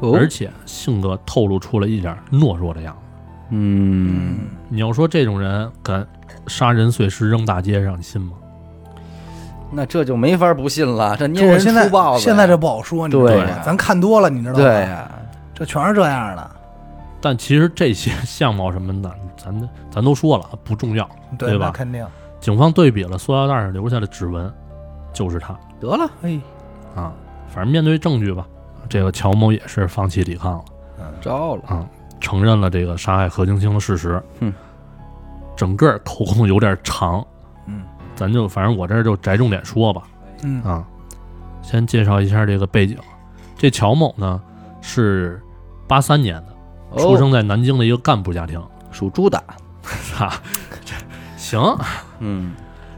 [0.00, 2.97] 哦而且性格透露出了一点懦弱的样子。
[3.50, 6.06] 嗯，你要说这种人敢
[6.46, 8.32] 杀人碎尸扔大街上，你信吗？
[9.70, 13.62] 那这就没法不信了，这捏人就我现在现在这不好说，你知道对吧？
[13.64, 14.60] 咱看多了，你知道吧？
[14.60, 15.10] 对呀，
[15.54, 16.50] 这全是这样的，
[17.20, 21.08] 但其实这些相貌什么的，咱咱都说了不重要。
[21.36, 22.06] 对对吧肯定。
[22.40, 24.50] 警方对比了塑料袋上留下的指纹，
[25.12, 26.40] 就是他得了，哎，
[26.94, 27.12] 啊。
[27.48, 28.46] 反正面对证据吧，
[28.88, 30.64] 这个乔某也是放弃抵抗了，
[31.20, 31.86] 招了，啊，
[32.20, 34.22] 承认了这个杀害何晶晶的事实。
[34.40, 34.52] 嗯，
[35.56, 37.24] 整个口供有点长，
[37.66, 40.02] 嗯咱就反正我这儿就摘重点说吧。
[40.42, 40.84] 嗯啊，
[41.62, 42.96] 先介绍一下这个背景。
[43.56, 44.40] 这乔某呢
[44.80, 45.40] 是
[45.86, 46.54] 八三年的，
[46.90, 48.62] 哦出生在南京的一个干部家庭。
[48.90, 49.42] 属猪的，
[50.14, 50.32] 哈、
[51.36, 51.60] 行。
[52.20, 52.54] 嗯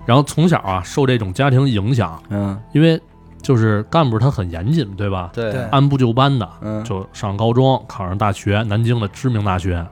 [0.07, 3.01] 然后从小啊受这种家庭影响，嗯，因为
[3.43, 5.31] 就是干部他很严谨，对吧？
[5.33, 5.53] 对。
[5.53, 5.63] 对。
[5.71, 6.83] 按部就班的，嗯。
[6.85, 9.87] 就上高中，考上大学，南京的知名大学，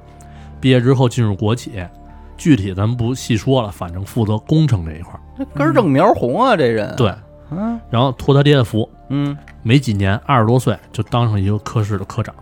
[0.60, 1.72] 毕业之后进入国企，
[2.36, 5.20] 具体咱不细说了，反正负责工程这一块儿。
[5.36, 7.14] 这根正苗红啊，这人，对，
[7.50, 12.34] 嗯然后托他爹的福，嗯，没几年，二十多岁就当上一个科室的科长。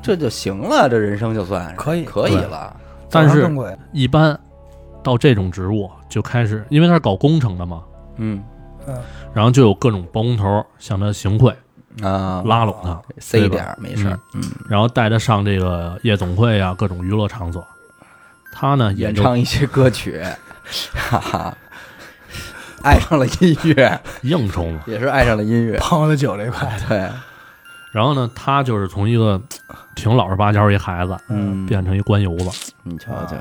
[0.00, 1.76] 这就行了，这人生就算是。
[1.76, 2.04] 可以。
[2.04, 2.74] 可以了，
[3.10, 3.50] 但是
[3.92, 4.38] 一般
[5.02, 7.82] 到这种职务就开始，因为他是搞工程的嘛，
[8.16, 8.42] 嗯
[9.34, 11.54] 然后就有各种包工头向他行贿，
[12.02, 17.66] 啊，拉拢他，塞点儿没事儿，嗯，然后带他上这个夜总会啊，各种娱乐场所。
[18.52, 20.20] 他呢演唱一些歌曲，
[20.94, 21.56] 哈哈，
[22.82, 24.80] 爱上了音乐，应酬嘛。
[24.86, 27.08] 也是爱上了音乐，泡的酒这块，对，
[27.92, 29.40] 然后呢，他就是从一个
[29.94, 32.72] 挺老实巴交一孩子，嗯，变成一官油子。
[32.82, 33.36] 你瞧瞧，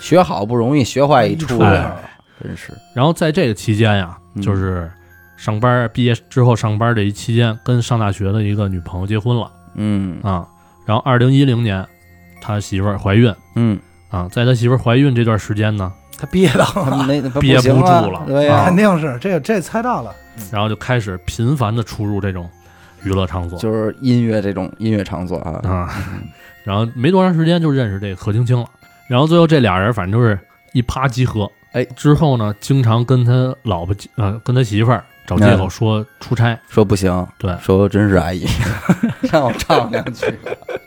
[0.00, 1.94] 学好不容易，学坏一出哎来，
[2.42, 4.90] 真是，然后在这个期间呀，嗯就是
[5.36, 10.46] 上班毕业之后上班这一期间，跟上大学的一个女朋友结婚了嗯啊。
[10.86, 11.86] 然后二零一零年，
[12.40, 20.14] 他媳妇儿怀孕嗯啊，在他媳妇儿怀孕这段时间呢， 他憋的，他们没憋不住了对呀、啊肯定是这这猜到了。
[20.50, 22.48] 然后就开始频繁的出入这种
[23.02, 25.94] 娱乐场所就是音乐这种音乐场所啊，啊，
[26.64, 28.66] 然后没多长时间就认识这个何青青了，
[29.08, 30.38] 然后最后这俩人反正就是
[30.72, 38.46] 一拍即合，哎，之后呢，经常跟他老婆呃跟他媳妇儿找借口说出差，说不行，对说真是爱音，
[39.32, 40.26] 让我唱两句，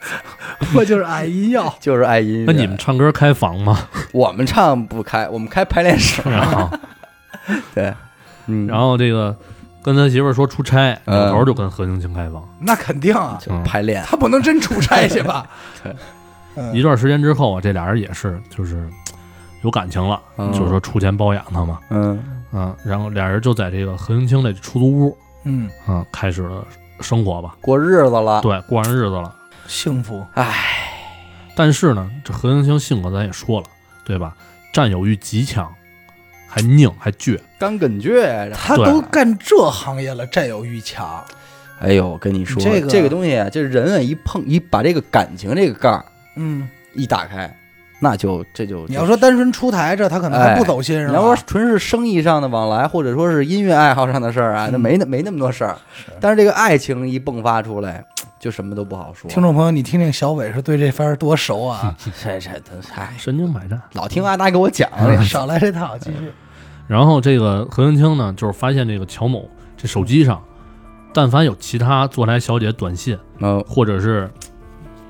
[0.76, 2.46] 我就是爱音药，就是爱音乐。
[2.46, 3.88] 那你们唱歌开房吗？
[4.14, 6.70] 我们唱不开，我们开排练室，然后
[7.74, 7.94] 对，
[8.48, 9.36] 嗯，然后这个
[9.82, 12.48] 跟他媳妇儿说出差，头就跟何晶晶开房。
[12.60, 15.48] 那肯定啊，就排练，他不能真出差去吧？
[15.84, 15.96] 对
[16.58, 18.88] 嗯一段时间之后啊，这俩人也是就是
[19.66, 20.54] 有感情了，嗯。
[20.54, 22.24] 就是说出钱包养他嘛，嗯。
[22.52, 26.66] 啊，然后俩人就在这个何青青的出租屋嗯，啊开始了
[27.02, 29.36] 生活吧，过日子了，对，过上日子了。
[29.68, 30.54] 幸福，唉，
[31.56, 33.66] 但是呢，这何青青性格咱也说了，
[34.06, 34.34] 对吧？
[34.72, 35.70] 占有欲极强，
[36.48, 38.14] 还拧还倔，干梗倔
[38.50, 38.52] 着。
[38.52, 41.22] 他都干这行业了，占有欲强。
[41.80, 46.06] 哎呦，我跟你说，这个东西啊，这人啊一碰一把这个感情这个盖儿
[46.38, 47.54] 嗯，一打开，
[48.08, 51.10] 那就这就你要说单纯出台这，他可能还不走心，是吧？
[51.10, 55.76] 你要说纯是生意上的往来，或者说是音乐爱好上的事儿啊，那嗯没那没那么多事儿。
[56.22, 58.06] 但是这个爱情一迸发出来，
[58.40, 59.28] 就什么都不好说。
[59.28, 61.96] 听众朋友，你听听小伟是对这番儿多熟啊！
[62.24, 63.82] 这这这，嗨， 神经百战。
[63.94, 66.32] 老听阿达给我讲嗯少来这套，继续。
[66.88, 70.40] 然后这个何文清呢，就是发现这个乔某这手机上，
[71.12, 74.30] 但凡有其他坐台小姐短信，嗯或者是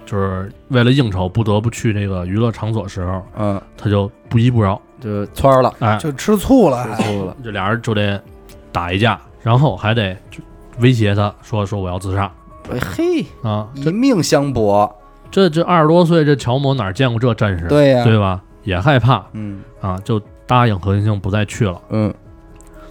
[0.05, 7.35] 就是为了应酬不得不去这个娱乐场所时候，嗯，他就不依不饶，就窜儿了，哎，就吃醋了，吃醋了。
[7.43, 8.21] 这俩人就得
[8.71, 10.15] 打一架，然后还得
[10.79, 12.31] 威胁他说说我要自杀。
[12.71, 13.67] 哎嘿，啊！
[13.75, 14.91] 以命相搏，
[15.29, 18.41] 这这二十多岁这乔某哪见过这阵势，对呀，对吧？
[18.63, 19.23] 也害怕。
[19.33, 19.61] 嗯。
[19.81, 21.79] 啊，就答应何青青不再去了。
[21.89, 22.13] 嗯。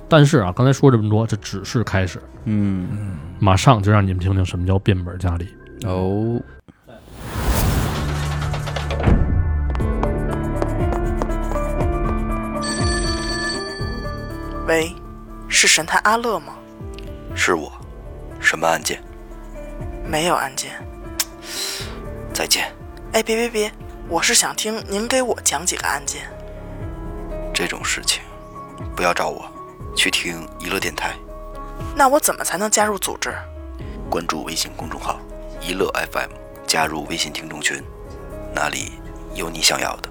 [0.08, 5.48] 但是啊，刚才说这么多，这只是开始，嗯，马上就让你们听听什么叫变本加厉。
[5.84, 6.40] 哦，
[14.66, 14.96] 喂，
[15.46, 16.54] 是神探阿乐吗？
[17.36, 17.70] 是我，
[18.40, 18.98] 什么案件？
[20.06, 20.72] 没有案件。
[22.32, 22.72] 再见。
[23.12, 23.70] 哎，别别别，
[24.08, 26.22] 我是想听您给我讲几个案件。
[27.52, 28.22] 这种事情，
[28.96, 29.44] 不要找我，
[29.94, 31.14] 去听娱乐电台，
[31.94, 33.34] 那我怎么才能加入组织？
[34.08, 35.20] 关注微信公众号
[35.60, 36.30] “娱乐 FM”，
[36.66, 37.82] 加入微信听众群，
[38.54, 38.92] 那里
[39.34, 40.08] 有你想要的。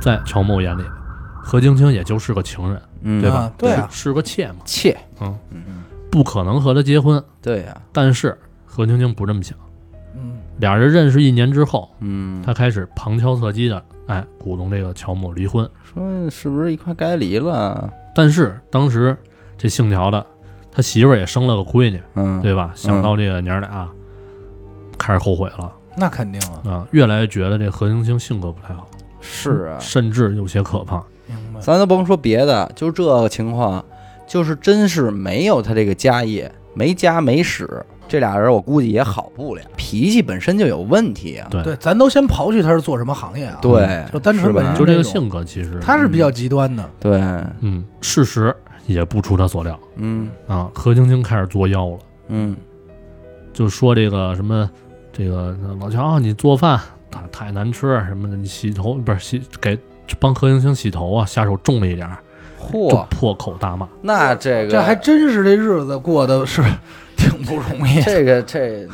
[0.00, 0.82] 在乔某眼里，
[1.42, 3.52] 何青青也就是个情人，嗯，对吧啊？
[3.58, 5.36] 对啊，是个妾嘛，妾，嗯，
[6.10, 7.22] 不可能和他结婚。
[7.42, 9.56] 对呀，但是何青青不这么想，
[10.14, 15.68] 嗯，俩人认识一年之后，嗯，他开始旁敲侧击的，哎，鼓动这个乔某离婚。
[15.82, 17.92] 说是不是一块该离了？
[18.14, 19.16] 但是当时
[19.56, 20.24] 这姓乔的，
[20.70, 22.72] 他媳妇儿也生了个闺女，嗯，对吧？
[22.74, 23.88] 想到这个娘俩，
[24.96, 28.87] 开始后悔了那肯定啊，啊，越来越觉得这何青青性格不太好，
[29.30, 30.96] 是啊，甚至有些可怕。
[31.26, 31.60] 明白。
[31.60, 33.84] 咱都甭说别的，就这个情况，
[34.26, 41.46] 就是真是没有他这个家业，没家没室，这俩人我估计也好不了，脾气本身就有问题啊。
[41.50, 46.90] 对对，咱都先刨去他是做什么行业啊？，对，就单纯本身就这个性格，其实他是比较极端的。
[46.98, 47.20] 对，
[47.60, 48.54] 嗯，事实
[48.86, 50.70] 也不出他所料嗯啊。
[50.74, 52.56] 何晶晶开始作妖了，嗯
[53.52, 54.70] 就说这个什么，
[55.12, 59.78] 这个老乔啊你做饭太太难吃什么的，你洗头不是洗给
[60.18, 62.18] 帮何青青洗头啊，下手重了一点儿，
[62.60, 63.88] 嚯，破口大骂。
[64.02, 66.62] 那这个这还真是这日子过得是
[67.16, 68.00] 挺不容易。
[68.02, 68.86] 这个这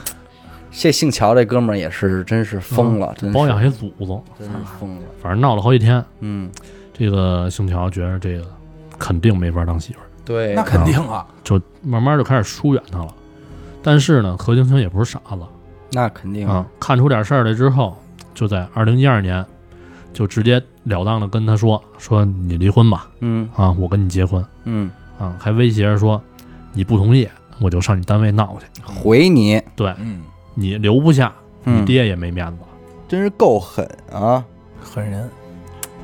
[0.71, 5.03] 这姓乔这哥们儿也是真是疯了，真包养一祖宗，真是疯了。
[5.23, 6.05] 反正闹了好几天。
[6.21, 6.51] 嗯，
[6.93, 8.45] 这个姓乔觉得这个
[8.99, 13.15] 肯定没法当媳妇儿，对，那肯定啊，就慢慢就开始疏远他了。
[13.83, 15.43] 但是呢，何青青也不是傻子
[15.93, 17.97] 那肯定啊，看出点事儿来之后，
[18.35, 19.45] 就在二零一二年，
[20.13, 23.49] 就直截了当的跟他说说你离婚吧，嗯。
[23.55, 24.45] 啊，我跟你结婚。
[24.65, 26.21] 嗯，啊，还威胁着说
[26.73, 27.29] 你不同意，
[27.61, 29.95] 我就上你单位闹去，回你，对。
[29.99, 30.23] 嗯，
[30.55, 31.33] 你留不下，
[31.63, 32.59] 你嗯，爹也没面子。
[33.07, 34.45] 真是够狠啊，
[34.83, 35.31] 狠人。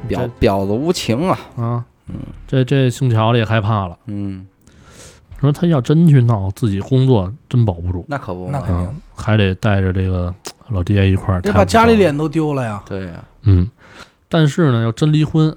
[0.09, 1.39] 婊婊子无情啊。
[1.57, 1.85] 啊。
[2.07, 2.15] 嗯。
[2.47, 4.47] 这这姓乔的也害怕了，嗯，
[5.41, 8.05] 说他要真去闹，自己工作真保不住。
[8.09, 8.87] 那可不，那肯定。
[8.87, 10.35] 嗯，还得带着这个
[10.71, 11.95] 老爹一块儿，得把家里。
[11.97, 12.83] 脸都丢了呀。
[12.87, 13.71] 对呀，嗯，
[14.29, 15.55] 但是呢，要真离婚，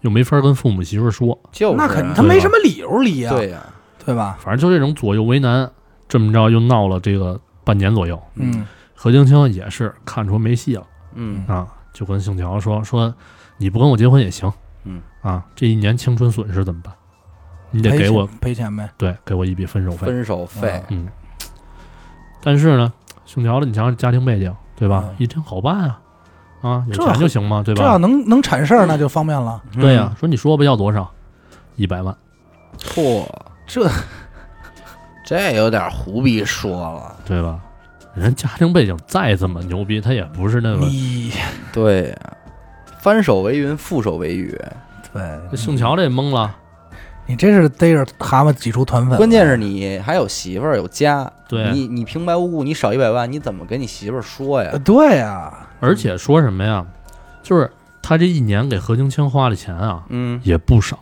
[0.00, 3.64] 又没法跟父母媳妇儿说，就是那肯他没什么理由离啊，对呀，
[4.04, 4.36] 对吧？
[4.40, 5.70] 反正就这种左右为难，
[6.08, 8.20] 这么着又闹了这个半年左右。
[8.34, 13.14] 嗯，何青青也是看出没戏了嗯啊，就跟姓乔说说
[13.56, 14.52] 你不跟我结婚也行，
[14.84, 16.92] 嗯啊，这一年青春损失怎么办？
[17.70, 18.88] 你得给我赔钱呗。
[18.96, 20.06] 对给我一笔分手费。
[20.06, 21.08] 分手费，嗯，
[22.40, 22.92] 但是呢，
[23.24, 25.04] 姓乔的，你想想家庭背景，对吧？
[25.08, 26.00] 嗯一听好办啊，
[26.62, 27.98] 啊，有这钱就行嘛，对吧这要吧？
[27.98, 29.62] 能能产事儿，那就方便了。
[29.72, 31.10] 对呀、说你说吧，要多少？
[31.76, 32.16] 一百万，
[32.78, 33.26] 嚯，
[33.66, 33.90] 这
[35.24, 37.16] 这有点胡逼说了。
[37.24, 37.58] 对吧？
[38.14, 40.86] 人家庭背景再怎么牛逼，他也不是那个。
[40.86, 41.32] 你
[41.72, 42.36] 对呀，
[43.00, 44.56] 翻手为云，覆手为雨。
[45.12, 46.54] 对这姓乔这也懵了，
[47.26, 49.16] 你这是逮着蛤蟆挤出团粉。
[49.16, 54.78] 关键是你还有媳妇儿有家，对你你平白无故你少一百万，你怎么跟你媳妇儿说呀呃，？
[54.80, 56.84] 对呀，而且说什么呀？
[57.42, 57.70] 就是
[58.02, 60.98] 他这一年给何青青花的钱啊，嗯，也不少。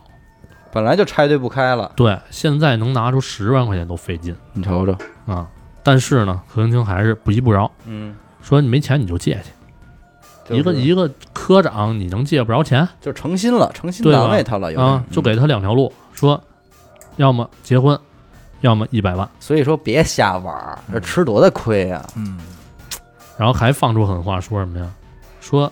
[0.71, 4.95] 本来就拆对不开了，对，现在能拿出十万块钱都费劲你瞅瞅，
[5.25, 5.47] 啊。
[5.83, 9.51] 但是呢，何青青还是不依不饶，嗯，说你没钱你就借去。
[10.45, 15.03] 就是一个一个科长，你能借不着钱就成心了，成心对吧难为他了，有点啊？
[15.11, 15.91] 就给他两条路，
[16.23, 16.41] 说
[17.17, 17.99] 要么结婚，
[18.61, 22.01] 要么一百万，所以说别瞎玩儿，这吃多大亏呀！
[22.15, 22.39] 嗯，
[23.37, 24.89] 然后还放出狠话，说什么呀？
[25.41, 25.69] 说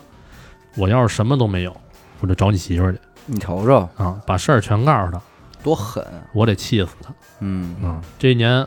[0.76, 1.74] 我要是什么都没有，
[2.20, 5.18] 我就找你媳妇儿去你瞅瞅啊，把事儿全告诉他，
[5.62, 6.20] 多狠啊！
[6.34, 8.02] 我得气死他嗯，啊！
[8.18, 8.66] 这一年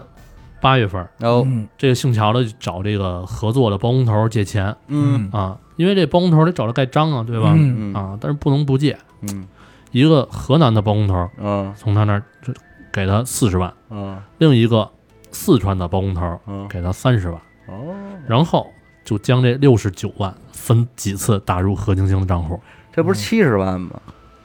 [0.60, 7.54] 八月份，然后嗯这个姓乔的找这个合作的包工头借钱嗯啊，因为这包工头得找他盖章啊，对吧？
[7.56, 8.98] 嗯嗯啊，但是不能不借。
[9.22, 9.48] 嗯
[9.96, 12.54] 一个河南的包工头嗯从他那儿就
[12.92, 14.90] 给他四十万，嗯另一个
[15.32, 17.96] 四川的包工头嗯，给他三十万，哦，
[18.28, 18.68] 然后
[19.06, 22.60] 就将这六十九万分几次打入何晶晶的账户。
[22.92, 23.92] 这不是七十万吗？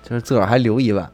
[0.04, 1.10] 就是自个儿还留一万。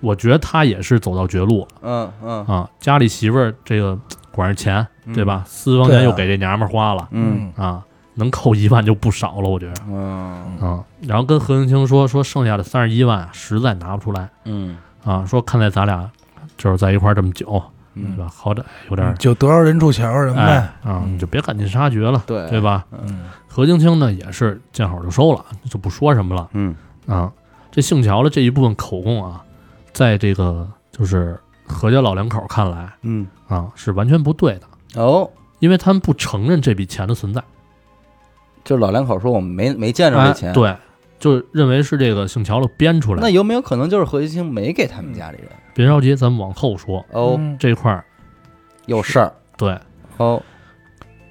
[0.00, 2.70] 我觉得他也是走到绝路了嗯嗯啊！
[2.78, 3.98] 家里媳妇儿这个
[4.30, 5.42] 管着钱，嗯对吧？
[5.46, 7.82] 私房钱又给这娘们儿花了嗯啊，
[8.18, 10.58] 能扣一万就不少了，我觉得嗯。
[10.60, 10.84] 啊。
[11.00, 14.28] 然后跟何青青说说剩下的三十一万啊实在拿不出来。
[14.44, 14.76] 嗯。
[15.04, 16.10] 啊，说看在咱俩
[16.56, 17.62] 就是在一块儿这么久，
[17.94, 18.16] 嗯。
[18.16, 18.30] 对吧？
[18.34, 20.56] 好歹有点儿就得饶人处且饶人哎呗。
[20.90, 21.14] 啊，嗯。
[21.14, 22.48] 你就别赶尽杀绝了，对。
[22.50, 22.84] 对吧？
[22.90, 23.28] 嗯。
[23.46, 26.48] 何青青呢也是见好就收了，就不说什么了。
[26.52, 26.74] 嗯。
[27.06, 27.32] 啊。
[27.70, 29.42] 这姓乔的这一部分口供啊，
[29.92, 33.26] 在这个就是何家老两口看来嗯。
[33.46, 37.42] 啊是完全不对的，哦，因为他们不承认这笔钱的存在，
[38.68, 40.76] 就老两口说我们没没见着哎这钱，，对，
[41.18, 43.26] 就认为是这个姓乔的编出来的。
[43.26, 45.48] 那有没有可能就是何金星没给他们家里人？
[45.72, 48.04] 别着急，咱们往后说哦，嗯这块儿。
[48.84, 49.78] 有事儿对，
[50.18, 50.42] 哦，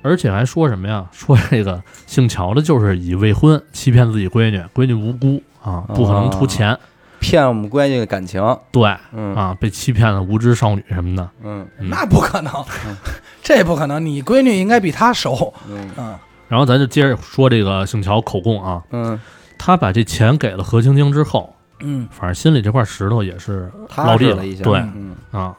[0.02, 1.08] 而且还说什么呀？
[1.12, 6.76] 说这个姓乔的，就是以未婚欺骗自己闺女，闺女无辜啊，不可能图钱。
[7.20, 11.30] 骗我们闺女的感情，对嗯啊，被欺骗了无知少女什么的。
[11.44, 12.52] 嗯嗯那不可能，
[13.44, 14.04] 这不可能。
[14.04, 15.54] 你闺女应该比他熟。
[15.70, 16.16] 嗯嗯
[16.48, 19.20] 然后咱就接着说这个姓乔口供啊，嗯，
[19.58, 25.56] 他把这钱给了何青青之后，嗯反正心里这块石头也是踏落地实了一下，对嗯啊，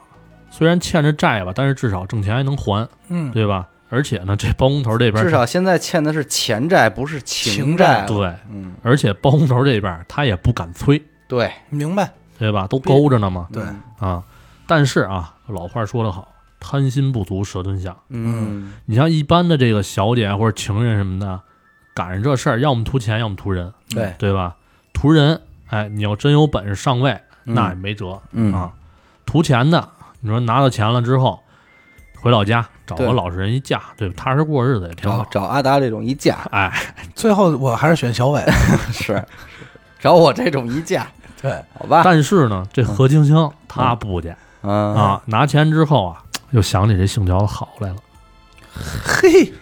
[0.49, 3.67] 虽然欠着债吧，但是至少挣钱还能还，嗯，对吧？
[3.91, 8.05] 而且呢，这包工头这边至少现在欠的是钱债，不是情情债。
[8.05, 12.07] 对，嗯，而且包工头这边他也不敢催，对明白。
[12.37, 12.67] 对吧？
[12.67, 14.23] 都勾着呢嘛对嗯啊。
[14.67, 16.27] 但是啊，老话说得好，
[16.59, 17.95] 贪心不足蛇吞象。
[18.09, 21.39] 嗯你像一般的这个小姐或者情人什么的，
[21.93, 24.55] 赶上这事儿，要么图钱，要么图人，对，对吧？
[24.93, 27.11] 图人，哎，你要真有本事上位，
[27.45, 28.71] 嗯那也没辙嗯啊。
[29.25, 29.89] 图钱的，
[30.21, 31.39] 你说拿到钱了之后，
[32.19, 34.13] 回老家找个老实人一嫁，对吧？
[34.17, 35.25] 踏实过日子也挺好。
[35.31, 36.71] 找阿达这种一嫁哎，
[37.15, 38.43] 最后我还是选小伟。
[38.91, 39.23] 是，
[39.99, 41.07] 找我这种一嫁，
[41.41, 42.01] 对，好吧？
[42.03, 44.29] 但是呢，这何青青她不去
[44.61, 47.95] 啊啊，拿钱之后啊，又想起这姓乔的好来了，
[49.03, 49.53] 嘿，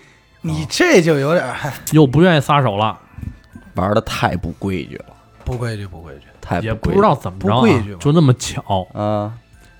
[0.42, 2.98] 你这就有点儿又不愿意撒手了，
[3.76, 5.06] 玩的太不规矩了，
[5.44, 6.22] 不规矩，不规矩。
[6.40, 6.96] 太也不规矩。
[6.96, 9.34] 不知道怎么着、不规矩就那么巧，啊。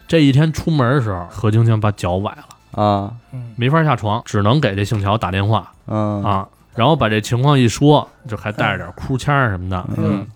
[0.08, 3.14] 这一天出门的时候，何晶晶把脚崴了，啊。
[3.32, 3.54] 嗯。
[3.56, 5.72] 没法下床，只能给这姓乔打电话。
[5.86, 6.22] 嗯。
[6.24, 10.28] 啊，然后把这情况一说，就还带着点哭腔儿什么的，嗯，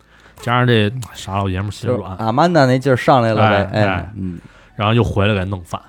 [0.41, 3.85] 加上这傻老爷们儿心就是软，阿曼达那劲儿上来了呗，哎哎。
[3.87, 4.39] 哎，嗯，
[4.75, 5.79] 然后又回来给弄饭，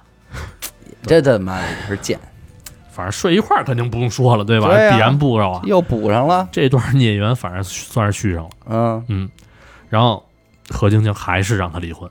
[1.03, 2.19] 这他妈的也是贱，
[2.91, 4.69] 反正睡一块儿肯定不用说了，对吧？
[4.69, 5.63] 对啊必然不着啊。
[5.65, 9.31] 又补上了，这段孽缘反正算是续上了，嗯嗯，
[9.89, 10.25] 然后
[10.71, 12.11] 何晶晶还是让他离婚，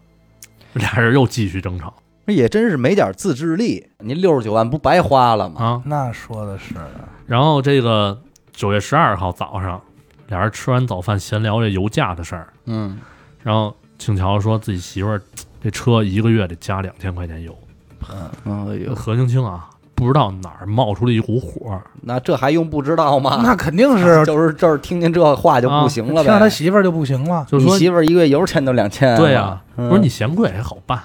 [0.74, 1.94] 俩人又继续争吵
[2.28, 5.62] 也真是没点自制力，你六十九万不白花了吗？
[5.62, 5.82] 啊。
[5.86, 6.76] 那说的是，
[7.26, 8.22] 然后这个
[8.54, 9.82] 九月十二号早上，
[10.28, 13.00] 俩人吃完早饭闲聊这油价的事儿，嗯
[13.44, 15.22] 然后庆桥说自己媳妇儿
[15.64, 17.58] 这车一个月得加两千块钱油，
[18.46, 23.40] 嗯，哎呦，何青青啊不知道哪儿冒出了一股火，那这还用不知道吗？
[23.44, 26.50] 那肯定是 就是就是听见这话就不行了听着他。
[26.50, 27.46] 媳妇儿就不行了。
[27.48, 31.00] 就是说你媳妇儿一个月油钱都两千，对呀、嗯我说你嫌贵还好办，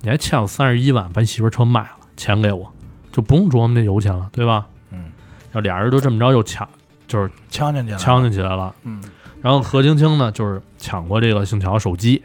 [0.00, 2.72] 你还欠我三十一万，把你媳妇儿车卖了，钱给我，
[3.10, 4.66] 就不用琢磨那油钱了，对吧？
[4.90, 5.06] 嗯，
[5.52, 6.68] 要俩人都这么着又抢，
[7.08, 8.72] 就是呛进去了，呛进起来了。
[8.84, 9.02] 嗯，
[9.40, 12.22] 然后何青青呢，就是抢过这个姓乔手机，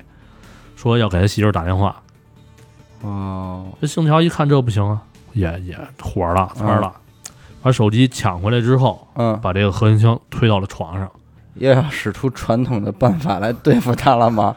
[0.76, 1.96] 说要给他媳妇儿打电话。
[3.02, 5.02] 哦，这姓乔一看这不行啊，
[5.34, 6.94] 也也火了，蹿了，
[7.62, 11.10] 把手机抢回来之后，嗯，把这个何青青推到了床上。
[11.56, 14.56] 又要使出传统的办法来对付他了吗？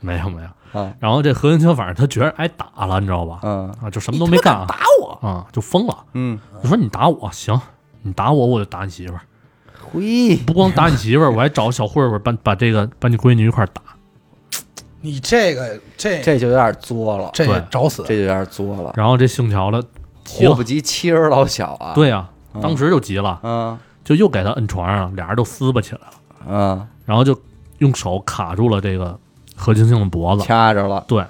[0.00, 3.40] 没有没有，啊，然后这何青青反正他觉得挨打了，你知道吧？
[3.42, 5.96] 嗯啊，就什么都没干啊，打我，啊，就疯了。
[6.12, 7.58] 嗯，就说你打我行，
[8.02, 9.20] 你打我我就打你媳妇儿，
[9.92, 13.82] 嘿，不光打你媳妇儿，我还找小混混把把这个把你闺女一块儿打。
[15.06, 19.80] 你这个这这就有点作了，这对找死这，就有点作了，然后这姓乔的
[20.28, 26.12] 祸不，及妻儿老小啊。，对呀、嗯当时就急了，嗯就又给他摁床上，俩人都撕巴起来了，
[26.48, 27.38] 嗯，然后就
[27.78, 29.16] 用手卡住了这个
[29.54, 30.42] 何青青的脖子。
[30.42, 31.24] 掐着了，对，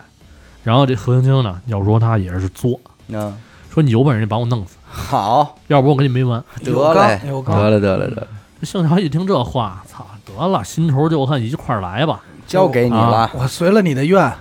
[0.62, 3.36] 然后这何青青呢，要说他也是作，嗯，
[3.68, 6.42] 说你有本事你把我弄死，好，要不我跟你没完。
[6.64, 8.26] 得有嘞，得嘞，得嘞，得嘞，
[8.60, 12.22] 这姓乔一听这话，操，得了，新仇旧恨一块儿来吧。
[12.46, 14.32] 交给你了，我随了你的愿，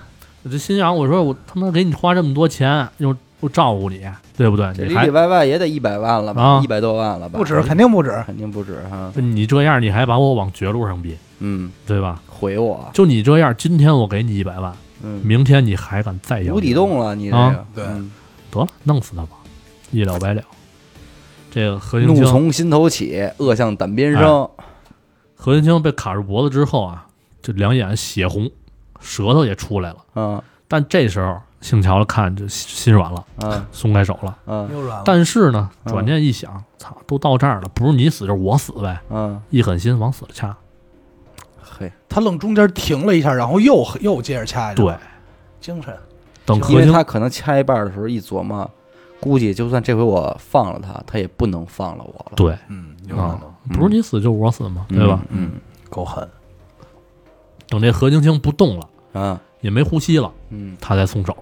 [0.42, 4.00] 我就心想，我说我他妈给你花这么多钱，又又照顾你，
[4.36, 4.72] 对不对？
[4.74, 7.38] 这里里外外也得一百万了吧，啊一百多万了吧？
[7.38, 8.22] 不止，肯定不止。
[8.26, 9.12] 肯定不止哈。
[9.16, 12.22] 你这样，你还把我往绝路上逼，嗯，对吧？
[12.28, 16.54] 毁我，就你这样，今天我给你一百万，嗯，明天你还敢再要？
[16.54, 18.10] 无底洞了，你这啊个，对嗯
[18.50, 19.30] 得了，弄死他吧，
[19.90, 20.42] 一了百了。
[21.50, 24.48] 这个何青怒，从心头起，恶向胆边哎生。
[25.34, 27.05] 何云清被卡住脖子之后啊，
[27.52, 28.50] 这两眼血红，
[29.00, 29.96] 舌头也出来了。
[30.14, 34.36] 嗯但这时候姓乔看就心软了，嗯松开手了。
[34.46, 40.56] 嗯又软了，但是呢，嗯转念一想，操，都到这儿了，不是你死就是我死呗，嗯，一狠心往死了掐。
[41.62, 44.82] 嘿，他愣中间停了一下，然后又又接着掐去。
[44.82, 44.92] 对，，
[45.60, 45.94] 精神。
[46.44, 48.68] 等因为他可能掐一半的时候一琢磨，
[49.20, 55.20] 估计就算这回我放了他，他也不能放了我了，对嗯，有可啊能，不是你死就是我死嘛，嗯对吧？？
[55.30, 55.52] 嗯
[55.88, 56.28] 够狠。
[57.68, 61.36] 等这何晶晶不动了，啊也没呼吸了，嗯他才松手。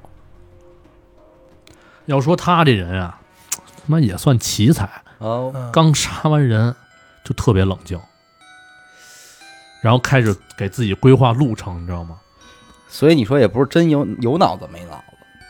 [2.07, 3.21] 要说他这人啊，
[3.51, 6.75] 他妈也算奇才，哦嗯刚杀完人
[7.25, 8.01] 就特别冷静，
[9.83, 12.19] 然后开始给自己规划路程，你知道吗？
[12.89, 15.05] 所以你说也不是真有有脑子没脑子。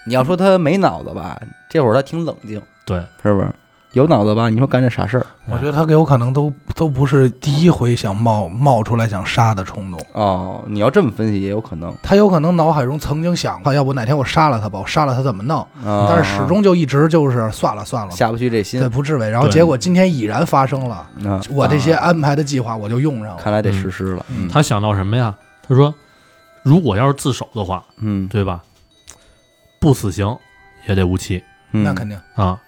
[0.06, 3.54] 你要说他没脑子吧，这会儿他挺冷静，对，是不是？
[3.94, 4.48] 有脑子吧？
[4.48, 15.60] 你说干这傻事儿我觉得他有可能都都不是第一回想冒冒出来想杀的冲动，哦，你要这么分析也有可能他有可能脑海中曾经想过，要不哪天我杀了他吧，我杀了他怎么弄？
[15.84, 18.88] 啊，但是始终就一直就是算了算了，下不去这心对，。
[18.88, 19.30] 不至为。
[19.30, 23.42] 然后结果今天已然发生了，啊，我这些啊安排的计划我就用上了。
[23.42, 24.26] 看来得实施了。
[24.28, 25.34] 嗯他想到什么呀？
[25.66, 25.94] 他说，
[26.62, 28.60] 如果要是自首的话，嗯，对吧？
[29.80, 30.36] 不死刑
[30.88, 31.42] 也得无期
[31.72, 32.58] 嗯那肯定，啊。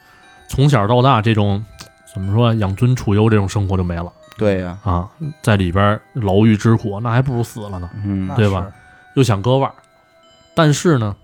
[0.49, 1.65] 从小到大，这种
[2.13, 5.09] 怎么说养尊处优这种生活就没了对呀，啊，
[5.43, 7.89] 在里边牢狱之苦，那还不如死了呢。
[8.05, 8.71] 嗯对吧？
[9.15, 9.75] 又想割腕儿，
[10.55, 11.17] 但是呢，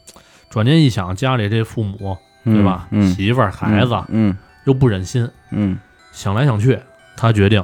[0.48, 2.88] 转念一想，家里这父母对吧？
[2.90, 5.78] 嗯，媳妇儿、孩子、嗯又不忍心，嗯，
[6.12, 6.78] 想来想去，
[7.16, 7.62] 他决定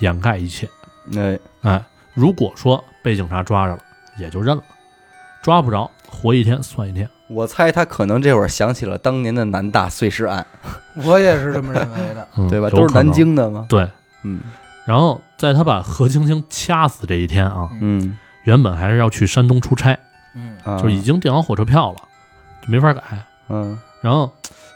[0.00, 0.68] 掩盖一切。
[1.16, 1.82] 哎哎，
[2.14, 3.82] 如果说被警察抓着了，
[4.18, 4.62] 也就认了；
[5.40, 7.08] 抓不着，活一天算一天。
[7.28, 10.46] 我猜他可能这会儿想起了当年的南大碎尸案，
[11.04, 12.28] 我也是这么认为的。
[12.38, 12.70] 嗯，对吧？
[12.70, 13.10] 都是南。
[13.12, 13.66] 京的嘛。
[13.68, 13.88] 对，
[14.22, 14.40] 嗯
[14.84, 19.98] 然后在他把何青青掐死这一天啊，嗯，原本还是要去山东出差，
[20.36, 21.98] 嗯，啊就已经订好火车票了，
[22.62, 23.02] 就没法改。
[23.48, 24.32] 嗯然后，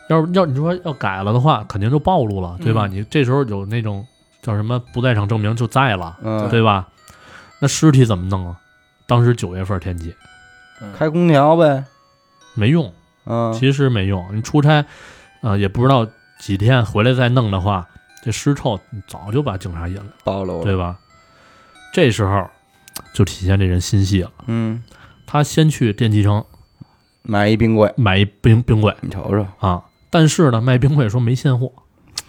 [0.09, 2.87] 要是要你说要改了的话，肯定就暴露了，对吧？
[2.89, 4.05] 嗯你这时候有那种
[4.43, 6.89] 叫什么不在场证明就在了，嗯，对吧？
[7.61, 8.57] 那尸体怎么弄啊？
[9.07, 10.13] 当时九月份天气
[10.83, 11.85] 嗯开空调呗。
[12.55, 12.93] 没用，
[13.27, 14.27] 嗯，其实没用。
[14.33, 14.85] 你出差，
[15.43, 16.07] 呃，也不知道
[16.39, 17.89] 几天回来再弄的话，
[18.23, 20.65] 这尸臭早就把警察引了，暴露了。
[20.65, 20.99] 对吧？
[21.93, 22.49] 这时候
[23.13, 24.31] 就体现这人心细了。
[24.47, 24.83] 嗯，
[25.27, 26.45] 他先去电器城
[27.23, 29.47] 买一冰柜，买一冰冰柜你瞅瞅。
[29.67, 31.73] 啊，但是呢，卖冰柜说没现货，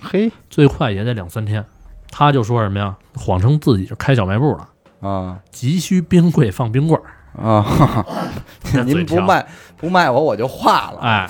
[0.01, 1.65] 嘿最快也得两三天。
[2.09, 2.97] 他就说什么呀？
[3.15, 7.05] 谎称自己是开小卖部的，啊急需冰柜放冰棍儿。
[7.37, 8.05] 啊！
[8.85, 9.45] 您不卖
[9.77, 10.99] 不卖我我就化了。
[11.01, 11.29] 哎，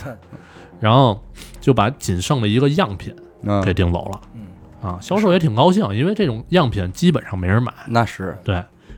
[0.80, 1.22] 然后
[1.60, 4.22] 就把仅剩的一个样品嗯给订走了。
[4.34, 4.47] 嗯
[4.82, 7.72] 啊，销售也挺高兴，因为这种样品基本上没人买。
[7.88, 8.56] 那是对，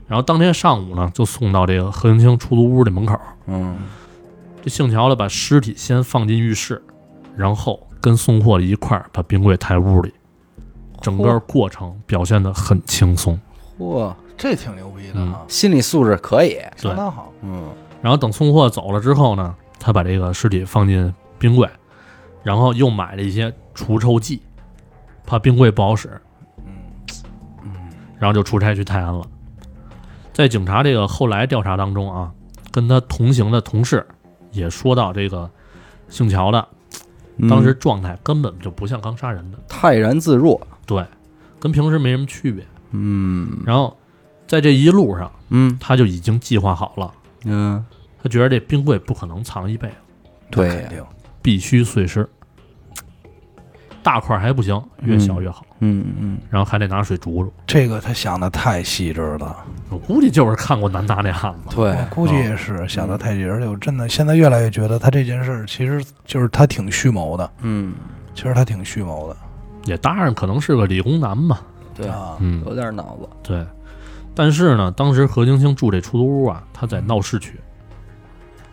[0.08, 3.20] 然后当天上午呢，就送到这个何云清出租屋的门口。
[3.47, 3.76] 嗯
[4.62, 6.82] 这姓乔的把尸体先放进浴室，
[7.36, 10.14] 然后跟送货的一块儿把冰柜抬屋里，
[11.01, 13.38] 整个过程表现得很轻松。
[13.78, 17.32] 嚯，这挺牛逼的嗯啊，心理素质可以，相当好。
[17.42, 17.70] 嗯。
[18.02, 21.70] 然后等送货走了之后呢，他把这个尸体放进冰柜，
[22.44, 24.42] 然后又买了一些除臭剂，
[25.26, 26.20] 怕冰柜不好使，
[27.64, 27.72] 嗯。
[28.20, 29.26] 然后就出差去泰安了。
[30.34, 32.32] 在警察这个后来调查当中啊，
[32.72, 34.06] 跟他同行的同事
[34.52, 35.50] 也说到，这个
[36.10, 36.68] 姓乔的
[37.38, 37.48] 嗯。
[37.48, 41.06] 当时状态根本就不像刚杀人的，泰然自若，对，
[41.60, 42.66] 跟平时没什么区别。
[42.92, 43.62] 嗯。
[43.66, 43.96] 然后
[44.54, 45.76] 在这一路上，嗯。
[45.80, 47.12] 他就已经计划好了，
[47.45, 47.84] 嗯，
[48.22, 49.95] 他觉得这冰柜不可能藏一辈子，
[50.51, 51.04] 对那肯定。
[51.41, 52.30] 必须碎尸，
[54.04, 56.38] 大块儿还不行，越小越好，嗯嗯。
[56.51, 57.51] 然后还得拿水煮煮。
[57.66, 59.58] 这个他想的太细致了，
[59.89, 61.89] 我估计就是看过南大那案子，对。
[61.89, 67.95] 我估计也是想的太细致，而且我真的现在越来越觉得他这件事儿其实就是他挺蓄谋的，嗯，
[68.36, 69.36] 其实他挺蓄谋的。
[69.86, 71.60] 也当然可能是个理工男嘛，
[71.95, 72.38] 对，啊。
[72.39, 73.66] 嗯，有点脑子，对。
[74.36, 77.60] 但是呢，当时何晶晶住这出租屋啊，他在闹市区，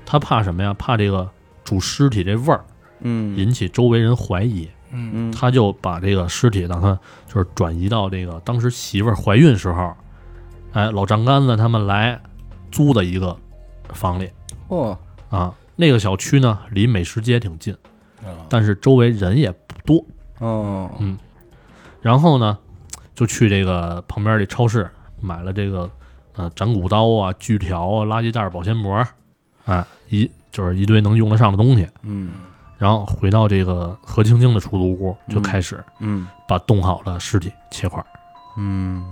[0.06, 0.74] 他怕什么呀？
[0.74, 1.28] 怕这个
[1.64, 2.64] 煮尸体这味儿
[3.00, 9.94] 嗯引起周围人怀疑，嗯嗯他就把这个尸体让他就是转移到这个当时媳妇儿怀孕时候，
[10.72, 12.20] 哎，老丈杆子他们来
[12.70, 13.36] 租的一个
[13.92, 14.30] 房里
[14.68, 14.96] 嚯，
[15.28, 15.54] 啊。
[15.76, 17.72] 那个小区呢，离美食街挺近，
[18.22, 20.04] 啊但是周围人也不多。
[20.38, 21.18] 哦，嗯
[22.02, 22.58] 然后呢，
[23.14, 24.90] 就去这个旁边这超市
[25.20, 25.90] 买了这个
[26.34, 29.06] 呃斩骨刀啊、锯条啊、垃圾袋、保鲜膜，
[29.64, 31.88] 哎，一就是一堆能用得上的东西。
[32.02, 32.30] 嗯
[32.78, 38.06] 然后回到这个何青青的出租屋，就嗯开始嗯把冻好的尸体切块儿。
[38.56, 39.04] 嗯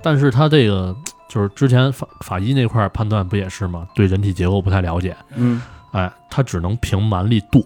[0.00, 0.94] 但是他这个
[1.28, 3.88] 就是之前法法医那块儿判断不也是吗？
[3.96, 5.60] 对人体结构不太了解，嗯
[5.90, 7.60] 哎，他只能凭蛮力剁、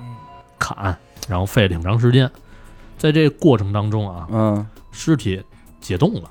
[0.00, 0.04] 嗯
[0.58, 0.98] 砍，
[1.28, 2.28] 然后费了挺长时间。
[2.98, 5.40] 在这个过程当中啊，嗯，尸体
[5.80, 6.28] 解冻了，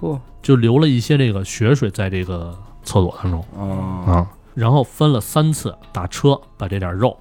[0.00, 3.44] 嚯，就流了一些这个血水在这个厕所当中。
[3.56, 7.16] 哦，啊，然后分了三次打车把这点肉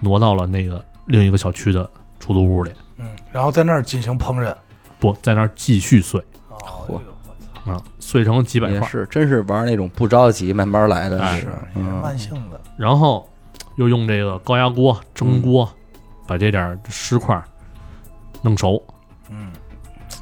[0.00, 1.88] 挪到了那个另一个小区的
[2.18, 4.54] 出租屋里，嗯，然后在那儿进行烹饪。
[4.98, 6.22] 不在那儿继续碎。
[6.48, 7.00] 哦，
[7.64, 11.40] 啊，碎成几百块，也是，真是玩那种不着急、慢慢来的，哎。
[11.40, 11.84] 是也是嗯。
[12.02, 12.60] 慢性的。
[12.76, 13.26] 然后
[13.76, 15.66] 又用这个高压锅蒸锅、
[16.26, 17.42] 把这点尸块
[18.42, 18.82] 弄熟。
[19.30, 19.50] 嗯，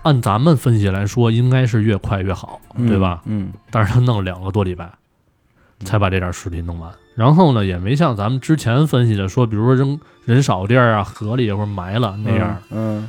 [0.02, 3.22] 按咱们分析来说，应该是越快越好，对吧？
[3.26, 4.90] 嗯但是他弄了两个多礼拜，
[5.80, 6.90] 才把这点尸体弄完。
[7.14, 12.56] 然后呢，也没像咱们之前分析的说，比如说扔人少地儿啊、河里或者埋了那样。
[12.70, 13.08] 嗯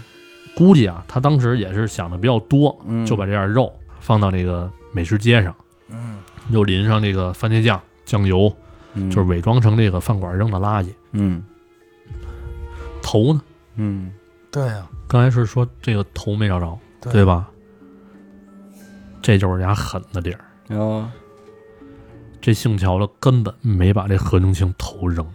[0.55, 3.71] 估计啊，他当时也是想的比较多，嗯，就把这点肉
[4.01, 5.55] 放到这个美食街上，
[5.89, 6.17] 嗯，
[6.49, 8.53] 又淋上这个番茄酱、酱油，
[8.95, 10.89] 嗯就是伪装成这个饭馆扔的垃圾。
[11.13, 11.41] 嗯
[13.01, 13.41] 头呢？
[13.75, 14.11] 嗯
[14.51, 17.13] 对呀，刚才是说这个头没找着，对。
[17.13, 17.49] 对吧？
[19.21, 20.45] 这就是人家狠的地儿。
[20.69, 21.09] 哦，
[22.41, 25.33] 这姓乔的根本没把这何青青头扔了，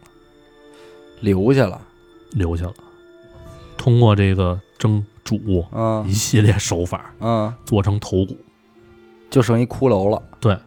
[1.21, 1.81] 留下了，
[2.33, 2.75] 留下了。
[3.77, 8.37] 通过这个蒸煮嗯一系列手法嗯，做成头骨，
[9.31, 10.59] 就剩一骷髅了，对。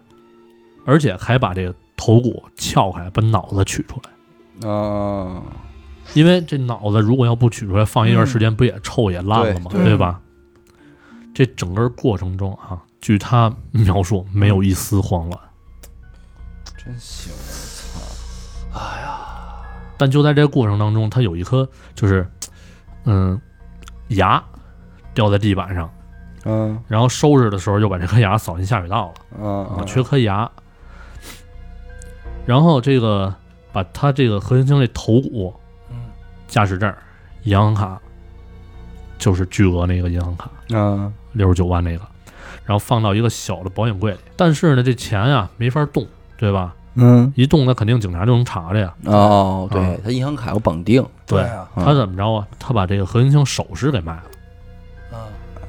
[0.85, 4.69] 而且还把这个头骨撬开，把脑子取出来。
[4.69, 5.41] 哦，
[6.13, 9.71] 因为这脑子如果要不取出来，放一段时间不也臭也烂了吗？
[9.71, 10.19] 对对吧？
[11.33, 15.39] 这整个过程中啊，据他描述，没有一丝慌乱。
[16.75, 17.31] 真行，
[18.73, 19.19] 哎呀
[19.97, 22.27] 但就在这个过程当中，他有一颗就是，
[23.05, 23.39] 嗯，
[24.09, 24.43] 牙
[25.13, 25.89] 掉在地板上，
[26.45, 30.49] 嗯然后收拾的时候又把这颗牙扫进下水道了嗯啊，缺颗牙。
[32.45, 33.35] 然后这个
[33.73, 35.61] 把他这个何青青这头骨、嗯
[36.47, 36.93] 驾驶证、
[37.43, 37.99] 银行卡，
[39.17, 42.03] 就是巨额那个银行卡，嗯六十九万那个，
[42.65, 44.17] 然后放到一个小的保险柜里。
[44.35, 46.05] 但是呢，这钱啊没法动，
[46.37, 46.73] 对吧？
[46.99, 48.91] 嗯，一动那肯定警察就能查着呀。
[49.05, 52.47] 哦，对嗯他银行卡有绑定，对啊，嗯他怎么着啊？
[52.57, 54.23] 他把这个何青青首饰给卖了，
[55.13, 55.17] 嗯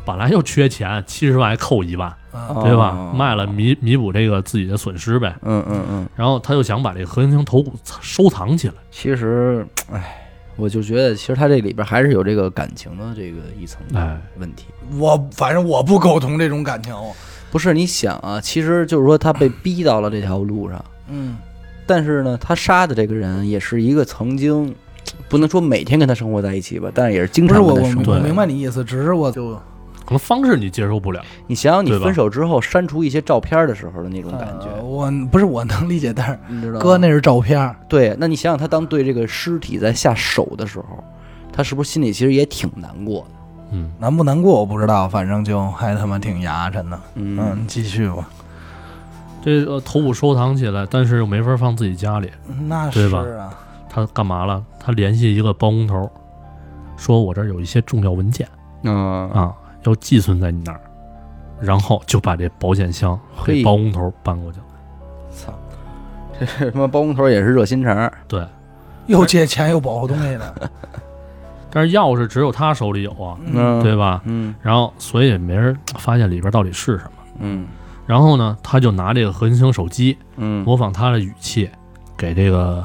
[0.07, 2.93] 本来就缺钱，七十万还扣一万，嗯对吧？
[2.97, 5.37] 哦卖了弥弥补这个自己的损失呗。
[5.43, 8.75] 嗯嗯嗯，然后他就想把这个何青青头骨收藏起来。
[8.91, 10.28] 其实，哎，
[10.59, 14.67] 我就觉得其实他这里边还是有这个感情的这个一层的问题。
[14.99, 16.93] 我反正我不苟同这种感情。
[17.51, 21.39] 不是你想啊，其实就是说他被逼到了这条路上，嗯
[21.87, 24.75] 但是呢，他杀的这个人也是一个曾经
[25.31, 29.59] 不能说每天跟他生活在一起吧，但是也是经不是我我常跟他生活我我明白你意思，只是我就
[30.09, 36.81] 可能方式你接受不了，你想想，你分手之后删除一些照片的时候的那种感觉，呃我不是我能理解，但是 你知道？
[36.81, 41.05] 哥那是照片儿，对，那你想想，他当对这个尸体在下手的时候，
[41.53, 43.31] 他是不是心里其实也挺难过的？
[43.73, 46.99] 嗯，难不难过我不知道，反正就还他妈挺牙碜的。
[47.17, 48.27] 嗯嗯，继续吧。
[49.43, 52.31] 这个头骨收藏起来，但是又没法放自己家里，
[52.67, 53.53] 那对吧是啊，
[53.91, 54.65] 他干嘛了？
[54.81, 56.11] 他联系一个包工头，
[56.97, 58.49] 说我这儿有一些重要文件
[58.85, 59.53] 嗯啊，
[59.89, 60.81] 要寄存在你那儿，
[61.61, 64.65] 然后就把这保险箱嘿给包工头搬过去了。
[65.31, 65.53] 操，
[66.39, 68.47] 这是他妈包工头也是热心肠，对，
[69.07, 70.71] 又借钱又保护东西的。
[71.71, 74.23] 但是钥匙只有他手里有啊，嗯，对吧？
[74.25, 77.11] 嗯然后所以也没人发现里边到底是什么。
[77.41, 77.67] 嗯
[78.07, 81.69] 然后呢，他就拿这个何金星手机，嗯模仿他的语气，
[82.17, 82.83] 给这个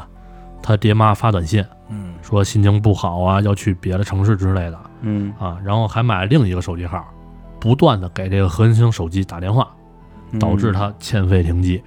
[0.62, 1.64] 他爹妈发短信，
[1.94, 5.60] 嗯，说心情不好啊，要去别的城市之类的嗯，啊。
[5.64, 7.06] 然后还买了另一个手机号，
[7.60, 9.70] 不断的给这个何金星手机打电话，
[10.32, 11.82] 嗯导致他欠费停机。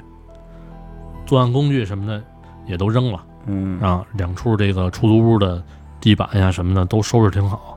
[1.27, 2.23] 作案工具什么的
[2.67, 5.61] 也都扔了嗯啊，两处这个出租屋的
[6.01, 7.77] 地板呀什么的都收拾挺好，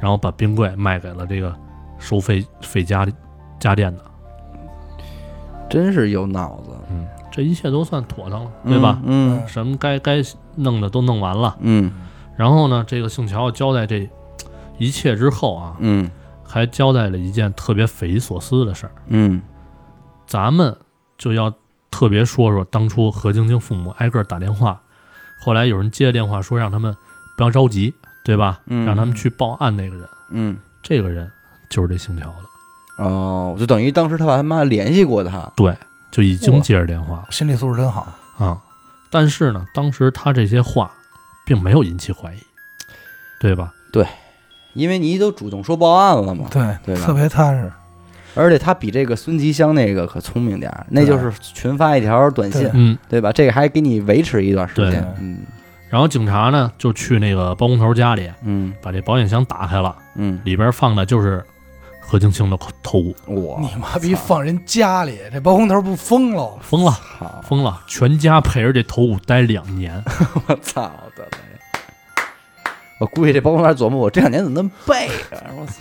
[0.00, 1.54] 然后把冰柜卖给了这个
[1.98, 3.06] 收费费家
[3.58, 4.04] 家电的。
[5.68, 8.98] 真是有脑子，嗯，这一切都算妥当了，对吧？
[9.04, 10.22] 嗯什么该该
[10.56, 11.56] 弄的都弄完了。
[11.60, 11.92] 嗯
[12.36, 14.08] 然后呢，这个姓乔交代这
[14.78, 16.10] 一切之后啊，嗯
[16.42, 18.92] 还交代了一件特别匪夷所思的事儿。
[19.08, 19.42] 嗯
[20.26, 20.76] 咱们
[21.18, 21.52] 就要
[21.90, 24.80] 特别说说当初何晶晶父母挨个打电话，
[25.40, 26.96] 后来有人接电话说让他们
[27.36, 27.92] 不要着急，
[28.24, 28.60] 对吧？
[28.66, 31.30] 嗯让他们去报案那个人，嗯，这个人
[31.68, 35.76] 就是这姓乔的，哦，就等于当时他爸他妈联系过他，对，
[36.10, 38.06] 就已经接着电话了心理素质真好。
[38.38, 38.58] 啊。
[39.10, 40.90] 但是呢，当时他这些话
[41.44, 42.38] 并没有引起怀疑，
[43.40, 43.72] 对吧？
[43.92, 44.06] 对
[44.74, 47.70] 因为你都主动说报案了嘛，对对吧特别踏实。
[48.36, 52.96] 而且他比这个孙吉香那个可聪明点儿，那就是群发一条短信，嗯。
[53.08, 53.32] 对吧？
[53.32, 55.38] 这个还给你维持一段时间，嗯
[55.88, 61.44] 然后警察呢就去那个包工头家里，嗯把这保险箱打开了，嗯，里边放的就是
[62.10, 66.58] 何青青的头骨，我你妈逼放人家里，这包工头不疯了？
[66.60, 66.98] 疯了，
[67.44, 70.02] 疯了，全家陪着这头骨待两年。
[70.48, 71.38] 我操的嘞！
[72.98, 75.54] 我估计这包工头琢磨，我这两年怎么那么背啊？
[75.56, 75.74] 我操，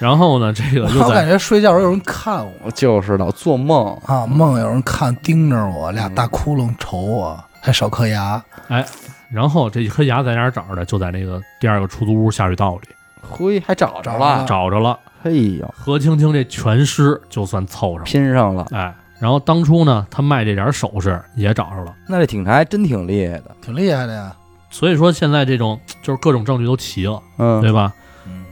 [0.00, 8.42] 然后呢，这个又我感觉睡觉时候有人看我我就是老做梦，啊，梦有人看盯着我，俩大窟窿瞅我，还少颗牙。
[8.66, 8.84] 哎
[9.30, 10.84] 然后这一颗牙在哪儿找的？
[10.84, 12.88] 就在那个第二个出租屋下水道里
[13.22, 14.98] 嘿，还找着了，找着了。
[15.26, 21.94] 嘿呦，何青青这全尸就算凑上了，拼上了，哎，然后当初呢，他卖这点首饰也找着了。
[22.08, 24.34] 那这警察还真挺厉害的，挺厉害的呀。
[24.70, 27.92] 所以说现在这种就是各种证据都齐了，嗯，对吧？
[28.26, 28.44] 嗯，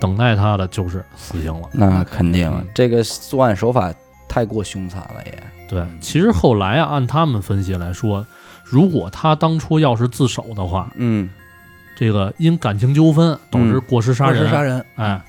[0.00, 1.68] 等待他的就是死刑了。
[1.72, 3.92] 那肯定嗯，这个作案手法
[4.28, 8.26] 太过凶残了也，对，其实后来啊，按他们分析来说，
[8.64, 11.28] 如果他当初要是自首的话，嗯，
[11.96, 15.20] 这个因感情纠纷导致过失杀人过，失杀人，哎，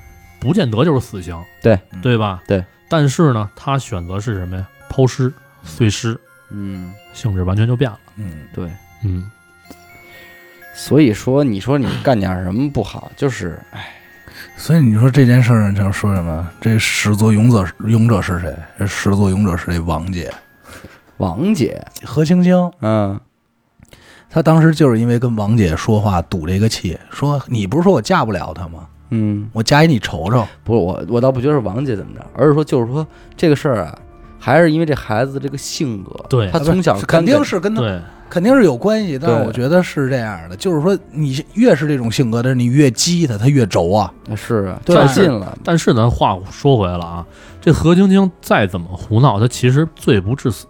[0.41, 2.41] 不见得就是死刑，对对吧？
[2.47, 2.65] 对。
[2.89, 4.67] 但是呢，他选择是什么呀？
[4.89, 5.31] 抛尸、
[5.63, 6.19] 碎尸，
[6.49, 7.97] 嗯，性质完全就变了。
[8.17, 8.69] 嗯，对，
[9.05, 9.31] 嗯，
[10.73, 13.93] 所以说你说你干点什么不好，就是哎，
[14.57, 16.49] 所以你说这件事儿，就是说什么？
[16.59, 18.53] 这始作俑者俑者是谁？
[18.77, 20.33] 这始作俑者是这王姐
[21.17, 22.71] 王姐，何青青。
[22.81, 23.17] 嗯
[24.33, 28.87] 他当时就是因为跟王姐说话赌这个气，说你不是说我嫁不了她吗？
[29.11, 30.45] 嗯，我加一你瞅瞅。
[30.63, 33.05] 不是我，我倒不觉得是王姐怎么着，而是说就是说
[33.37, 33.97] 这个事儿啊，
[34.39, 36.49] 还是因为这孩子的这个性格，对。
[36.49, 37.99] 他从小啊肯定是跟他对，
[38.29, 44.11] 肯定是有关系，但是我觉得是这样的，就是说你越是这种性格的人，你越激他，他越轴啊。
[44.35, 45.05] 是啊，对吧？
[45.05, 47.25] 较劲了，但是咱话说回来了啊，
[47.59, 50.65] 这何晶晶再怎么胡闹，他其实罪不至死，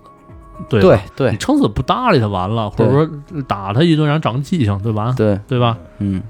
[0.68, 1.32] 对对对。
[1.32, 3.08] 你撑死不搭理他完了，或者说
[3.48, 5.14] 打他一顿让他长记性，对吧？
[5.16, 5.78] 对，对吧？
[6.00, 6.22] 嗯，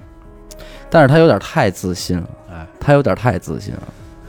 [0.92, 3.84] 但是他有点太自信了，哎，他有点太自信了，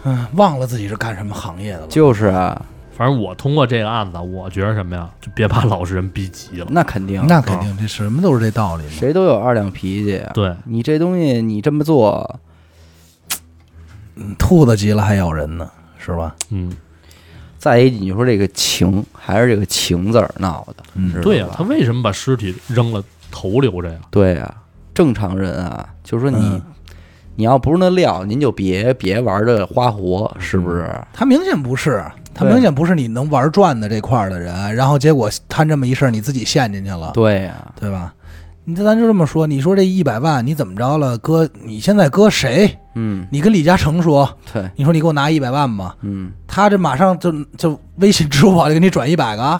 [0.04, 1.86] 嗯，忘了自己是干什么行业的了。
[1.88, 2.64] 就是啊，
[2.96, 6.66] 反正我通过这个案子，我觉得什么呀，就别把老实人逼急了。
[6.70, 8.90] 那肯定，那肯定，这什么都是这道理嘛。
[8.90, 12.40] 谁都有二两脾气啊，对，你这东西你这么做，
[14.14, 16.34] 嗯兔子急了还咬人呢，是吧？
[16.50, 16.70] 嗯，
[17.58, 23.98] 再一你说这个情还是这个情字儿闹的，嗯知道对呀、吧他为什么把尸体扔了，头留着呀？
[24.10, 24.54] 对呀、
[24.94, 26.62] 正常人啊，就是说你、嗯。
[27.34, 30.86] 你要不是那料，您就别别玩这花活，是不是？
[31.14, 38.12] 他明显不是，他明显不是你能玩转的这块儿的人，然后结果摊这么一事儿，你自己陷进去了，对呀、对吧？
[38.64, 41.16] 你这咱就这么说，你说这一百万你怎么着了？
[41.16, 42.78] 搁你现在搁谁？
[42.96, 49.58] 嗯，你跟李嘉诚说，对，你说你给我拿一百万吧，嗯，他这马上就就微信、支付宝就给你转一百个，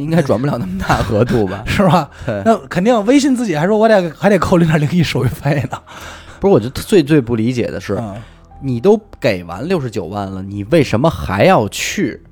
[0.00, 1.62] 应该转不了那么大额度吧？
[1.68, 2.10] 是吧？
[2.44, 5.78] 那肯定微信自己还说我得还得扣零点零一手续费呢。
[6.40, 8.14] 不是，我就最最不理解的是，嗯，
[8.62, 12.22] 你都给完六十九万了，你为什么还要去？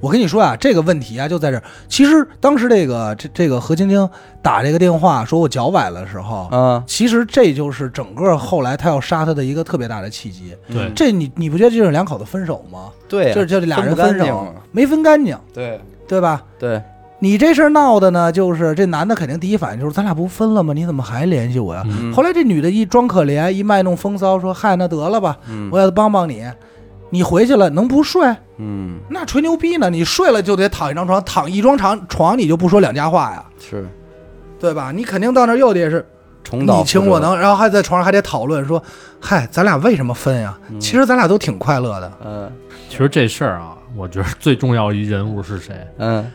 [0.00, 1.62] 我跟你说啊，这个问题啊就在这儿。
[1.88, 4.06] 其实当时这个这这个何晶晶
[4.42, 10.54] 打这个电话说我脚崴了的时候，嗯，其实这就是整个后来他要杀他的一个特别大的契机。
[10.70, 12.90] 对这你你不觉得这是两口子分手吗？
[13.08, 16.42] 对啊，就是就这俩人分手没分干净，对对吧？
[16.58, 16.82] 对，
[17.24, 20.74] 你这事儿闹的呢，就是这男的肯定第一反应就是咱俩不分了吗？
[20.74, 21.82] 你怎么还联系我呀？
[21.88, 26.44] 嗯后来这女的一装可怜，一卖弄风骚，说嗨，那得了吧，嗯我要帮帮你。
[27.10, 28.22] 你回去了能不睡？
[28.58, 29.88] 嗯，那吹牛逼呢？
[29.88, 33.88] 你睡了就得躺一张床，躺一张床床你就不说两家话呀，是
[34.58, 34.92] 对吧？
[34.92, 36.04] 你肯定到那儿又得是
[36.42, 38.82] 重蹈你情我能，然后还在床上还得讨论说，
[39.20, 40.58] 嗨，咱俩为什么分呀？
[40.70, 42.12] 嗯其实咱俩都挺快乐的。
[42.24, 42.52] 嗯
[42.90, 45.74] 其实这事儿啊，我觉得最重要一人物是谁？
[45.98, 46.28] 嗯，这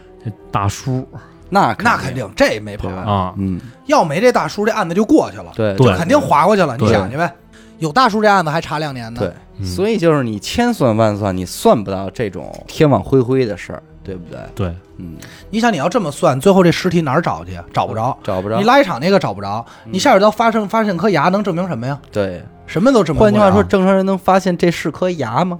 [0.52, 1.08] 大叔
[1.50, 6.78] 那那肯定这没跑啊，嗯，要没这大叔，这案子就过去了，对就肯定划过去了。
[6.78, 7.34] 你想去呗，
[7.80, 9.20] 有大叔这案子还查两年呢。
[9.20, 14.40] 对，嗯所以就是你千算万算，你算不到这种天网恢恢的事儿，对不对？
[14.54, 15.16] 对，嗯，
[15.50, 17.60] 你想你要这么算，最后这尸体哪儿找去？
[17.74, 18.16] 找不着。
[18.24, 18.64] 找不着你。
[18.64, 22.00] 垃圾场那个找不着，你下水道发生发现颗牙，能证明什么呀？
[22.12, 23.32] 对，什么都证明不了。
[23.32, 25.58] 换句话说，正常人能发现这是颗牙吗？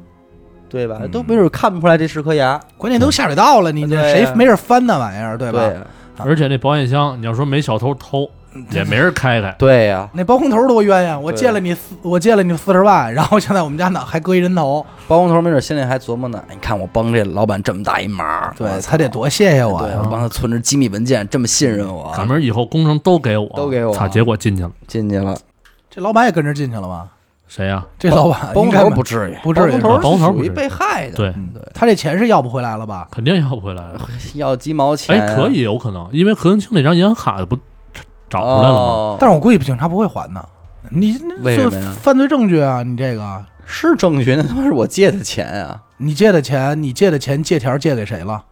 [0.70, 0.98] 对吧？
[1.02, 5.60] 嗯都没准看不出来这是颗牙，关键都下水道了，你这对谁没事翻那玩意儿，对吧？
[5.60, 5.82] 对呀
[6.18, 8.30] 而且那保险箱，你要说没小偷偷，
[8.72, 9.56] 也没人开开。
[9.58, 11.18] 对呀，那包工头多冤呀！
[11.18, 16.44] 我对借了你四，我借了你四十万，然后现在我们家呢还搁一人头，包工头没准心里还琢磨呢。
[16.50, 20.10] 你看我帮这老板这么大一忙，对他得多谢谢我对，呀我！
[20.10, 24.06] 帮他存着机密文件，这么信任我，赶明儿以后工程都给我，都给我操！
[24.10, 25.38] 结果进去了，进去了。
[25.90, 27.08] 这老板也跟着进去了吗？
[27.50, 27.84] 谁呀？
[27.98, 33.08] 这老板包工应该头不至于，不至于包工头包工头是属于不至于被害的，对，嗯他这钱是要不回来了吧？
[33.12, 34.00] 肯定要不回来了。
[34.36, 37.58] 要鸡毛钱，哎，可以有可能，因为何文清那张银行卡不
[38.30, 38.80] 找出来了吗？
[38.80, 40.50] 哦但是我估计警察不会还的。
[40.92, 42.84] 你这为什么呀犯罪证据啊！
[42.84, 48.44] 你这个，是证据，那他妈是我借的钱啊，你借的钱，你借的钱借条借给谁了？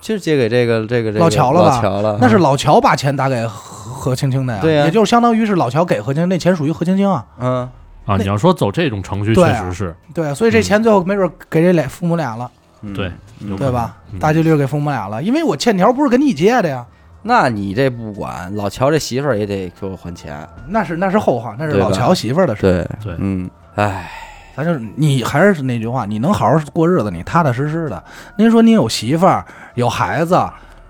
[0.00, 4.60] 就是借给这个这个这个老乔了吧老乔了，那是老乔把钱打给何何青青的呀。
[4.60, 7.26] 对呀也就是相当于是老乔给何青青，那钱属于何青青啊。
[7.38, 7.68] 嗯，
[8.06, 9.94] 啊，你要说走这种程序，确实是。
[10.12, 12.50] 对，所以这钱最后没准给这俩父母俩了，
[12.82, 13.10] 嗯对，
[13.56, 13.96] 对吧？
[14.12, 14.18] 嗯。
[14.18, 16.84] 大几率给父母俩了，因为我欠条不是跟你借的呀，
[17.22, 22.60] 那你这不管，老乔这媳妇儿也得给我还钱，那是那是后话，那是老乔媳妇儿的事。
[22.62, 22.88] 对。
[23.02, 23.14] 对。
[23.18, 24.10] 嗯，哎，
[24.54, 28.04] 咱就是你还是那句话，你能好好过日子，你踏踏实实的。
[28.36, 29.42] 您说您有媳妇儿
[29.76, 30.38] 有孩子，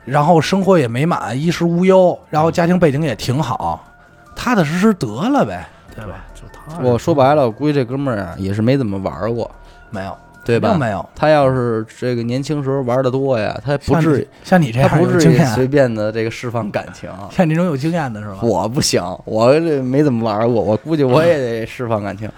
[0.04, 3.82] 然后生活也美满，衣食无忧，然后家庭背景也挺好，
[4.34, 6.14] 踏踏实实得了呗，对吧？
[6.82, 9.50] 我说白了，我估计这哥们儿啊也是没怎么玩过，
[9.90, 10.76] 没有，对吧？
[10.78, 17.10] 没有，他要是这个年轻时候玩的多呀，他不至于，像你这样他不至于随，便的这个释放感情。
[17.30, 18.38] 像你这种有经验的是吧？
[18.42, 22.28] 我不行，我这没怎么玩过，我估计我也得释放感情。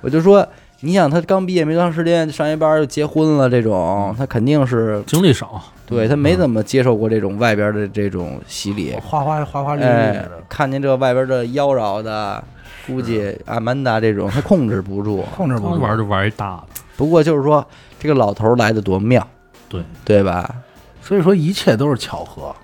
[0.00, 0.46] 我就说，
[0.80, 8.96] 你想他刚毕业没多长时间，上一班就结婚了，这种他肯定是经历少，对他没怎么接受过这种外边的这种洗礼。
[9.00, 12.42] 花花花花绿绿哎的，，看见这外边的妖娆的，
[12.86, 15.22] 估计阿曼达这种他控制不住。
[15.36, 15.80] 控制不住。
[15.80, 17.66] 玩就玩一大的，不过就是说，
[17.98, 19.26] 这个老头来的多妙，
[19.68, 20.54] 对对吧？
[21.00, 22.54] 所以说一切都是巧合，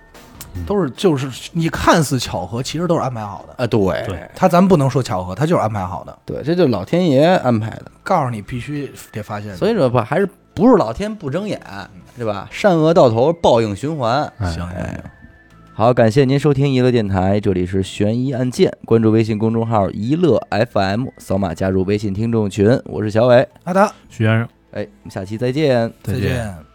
[0.54, 3.64] 嗯都是就是你看似巧合，其实都是安排好的。
[3.64, 6.16] 啊，对对他咱不能说巧合，他就是安排好的。
[6.24, 7.84] 对，这就是老天爷安排的。
[8.02, 9.56] 告诉你必须得发现。
[9.56, 11.60] 所以说吧，还是不是老天不睁眼，
[12.16, 12.48] 对吧？
[12.50, 14.22] 善恶到头，报应循环。
[14.38, 15.00] 哎行哎，
[15.78, 23.46] 好，感谢您收听娱乐电台，这里是悬疑案件，关注微信公众号“一乐 FM”，扫码加入微信听众群，我是小伟。
[23.62, 24.48] 阿达，徐先生。
[24.72, 25.92] 哎，我们下期再见。
[26.02, 26.67] 再见。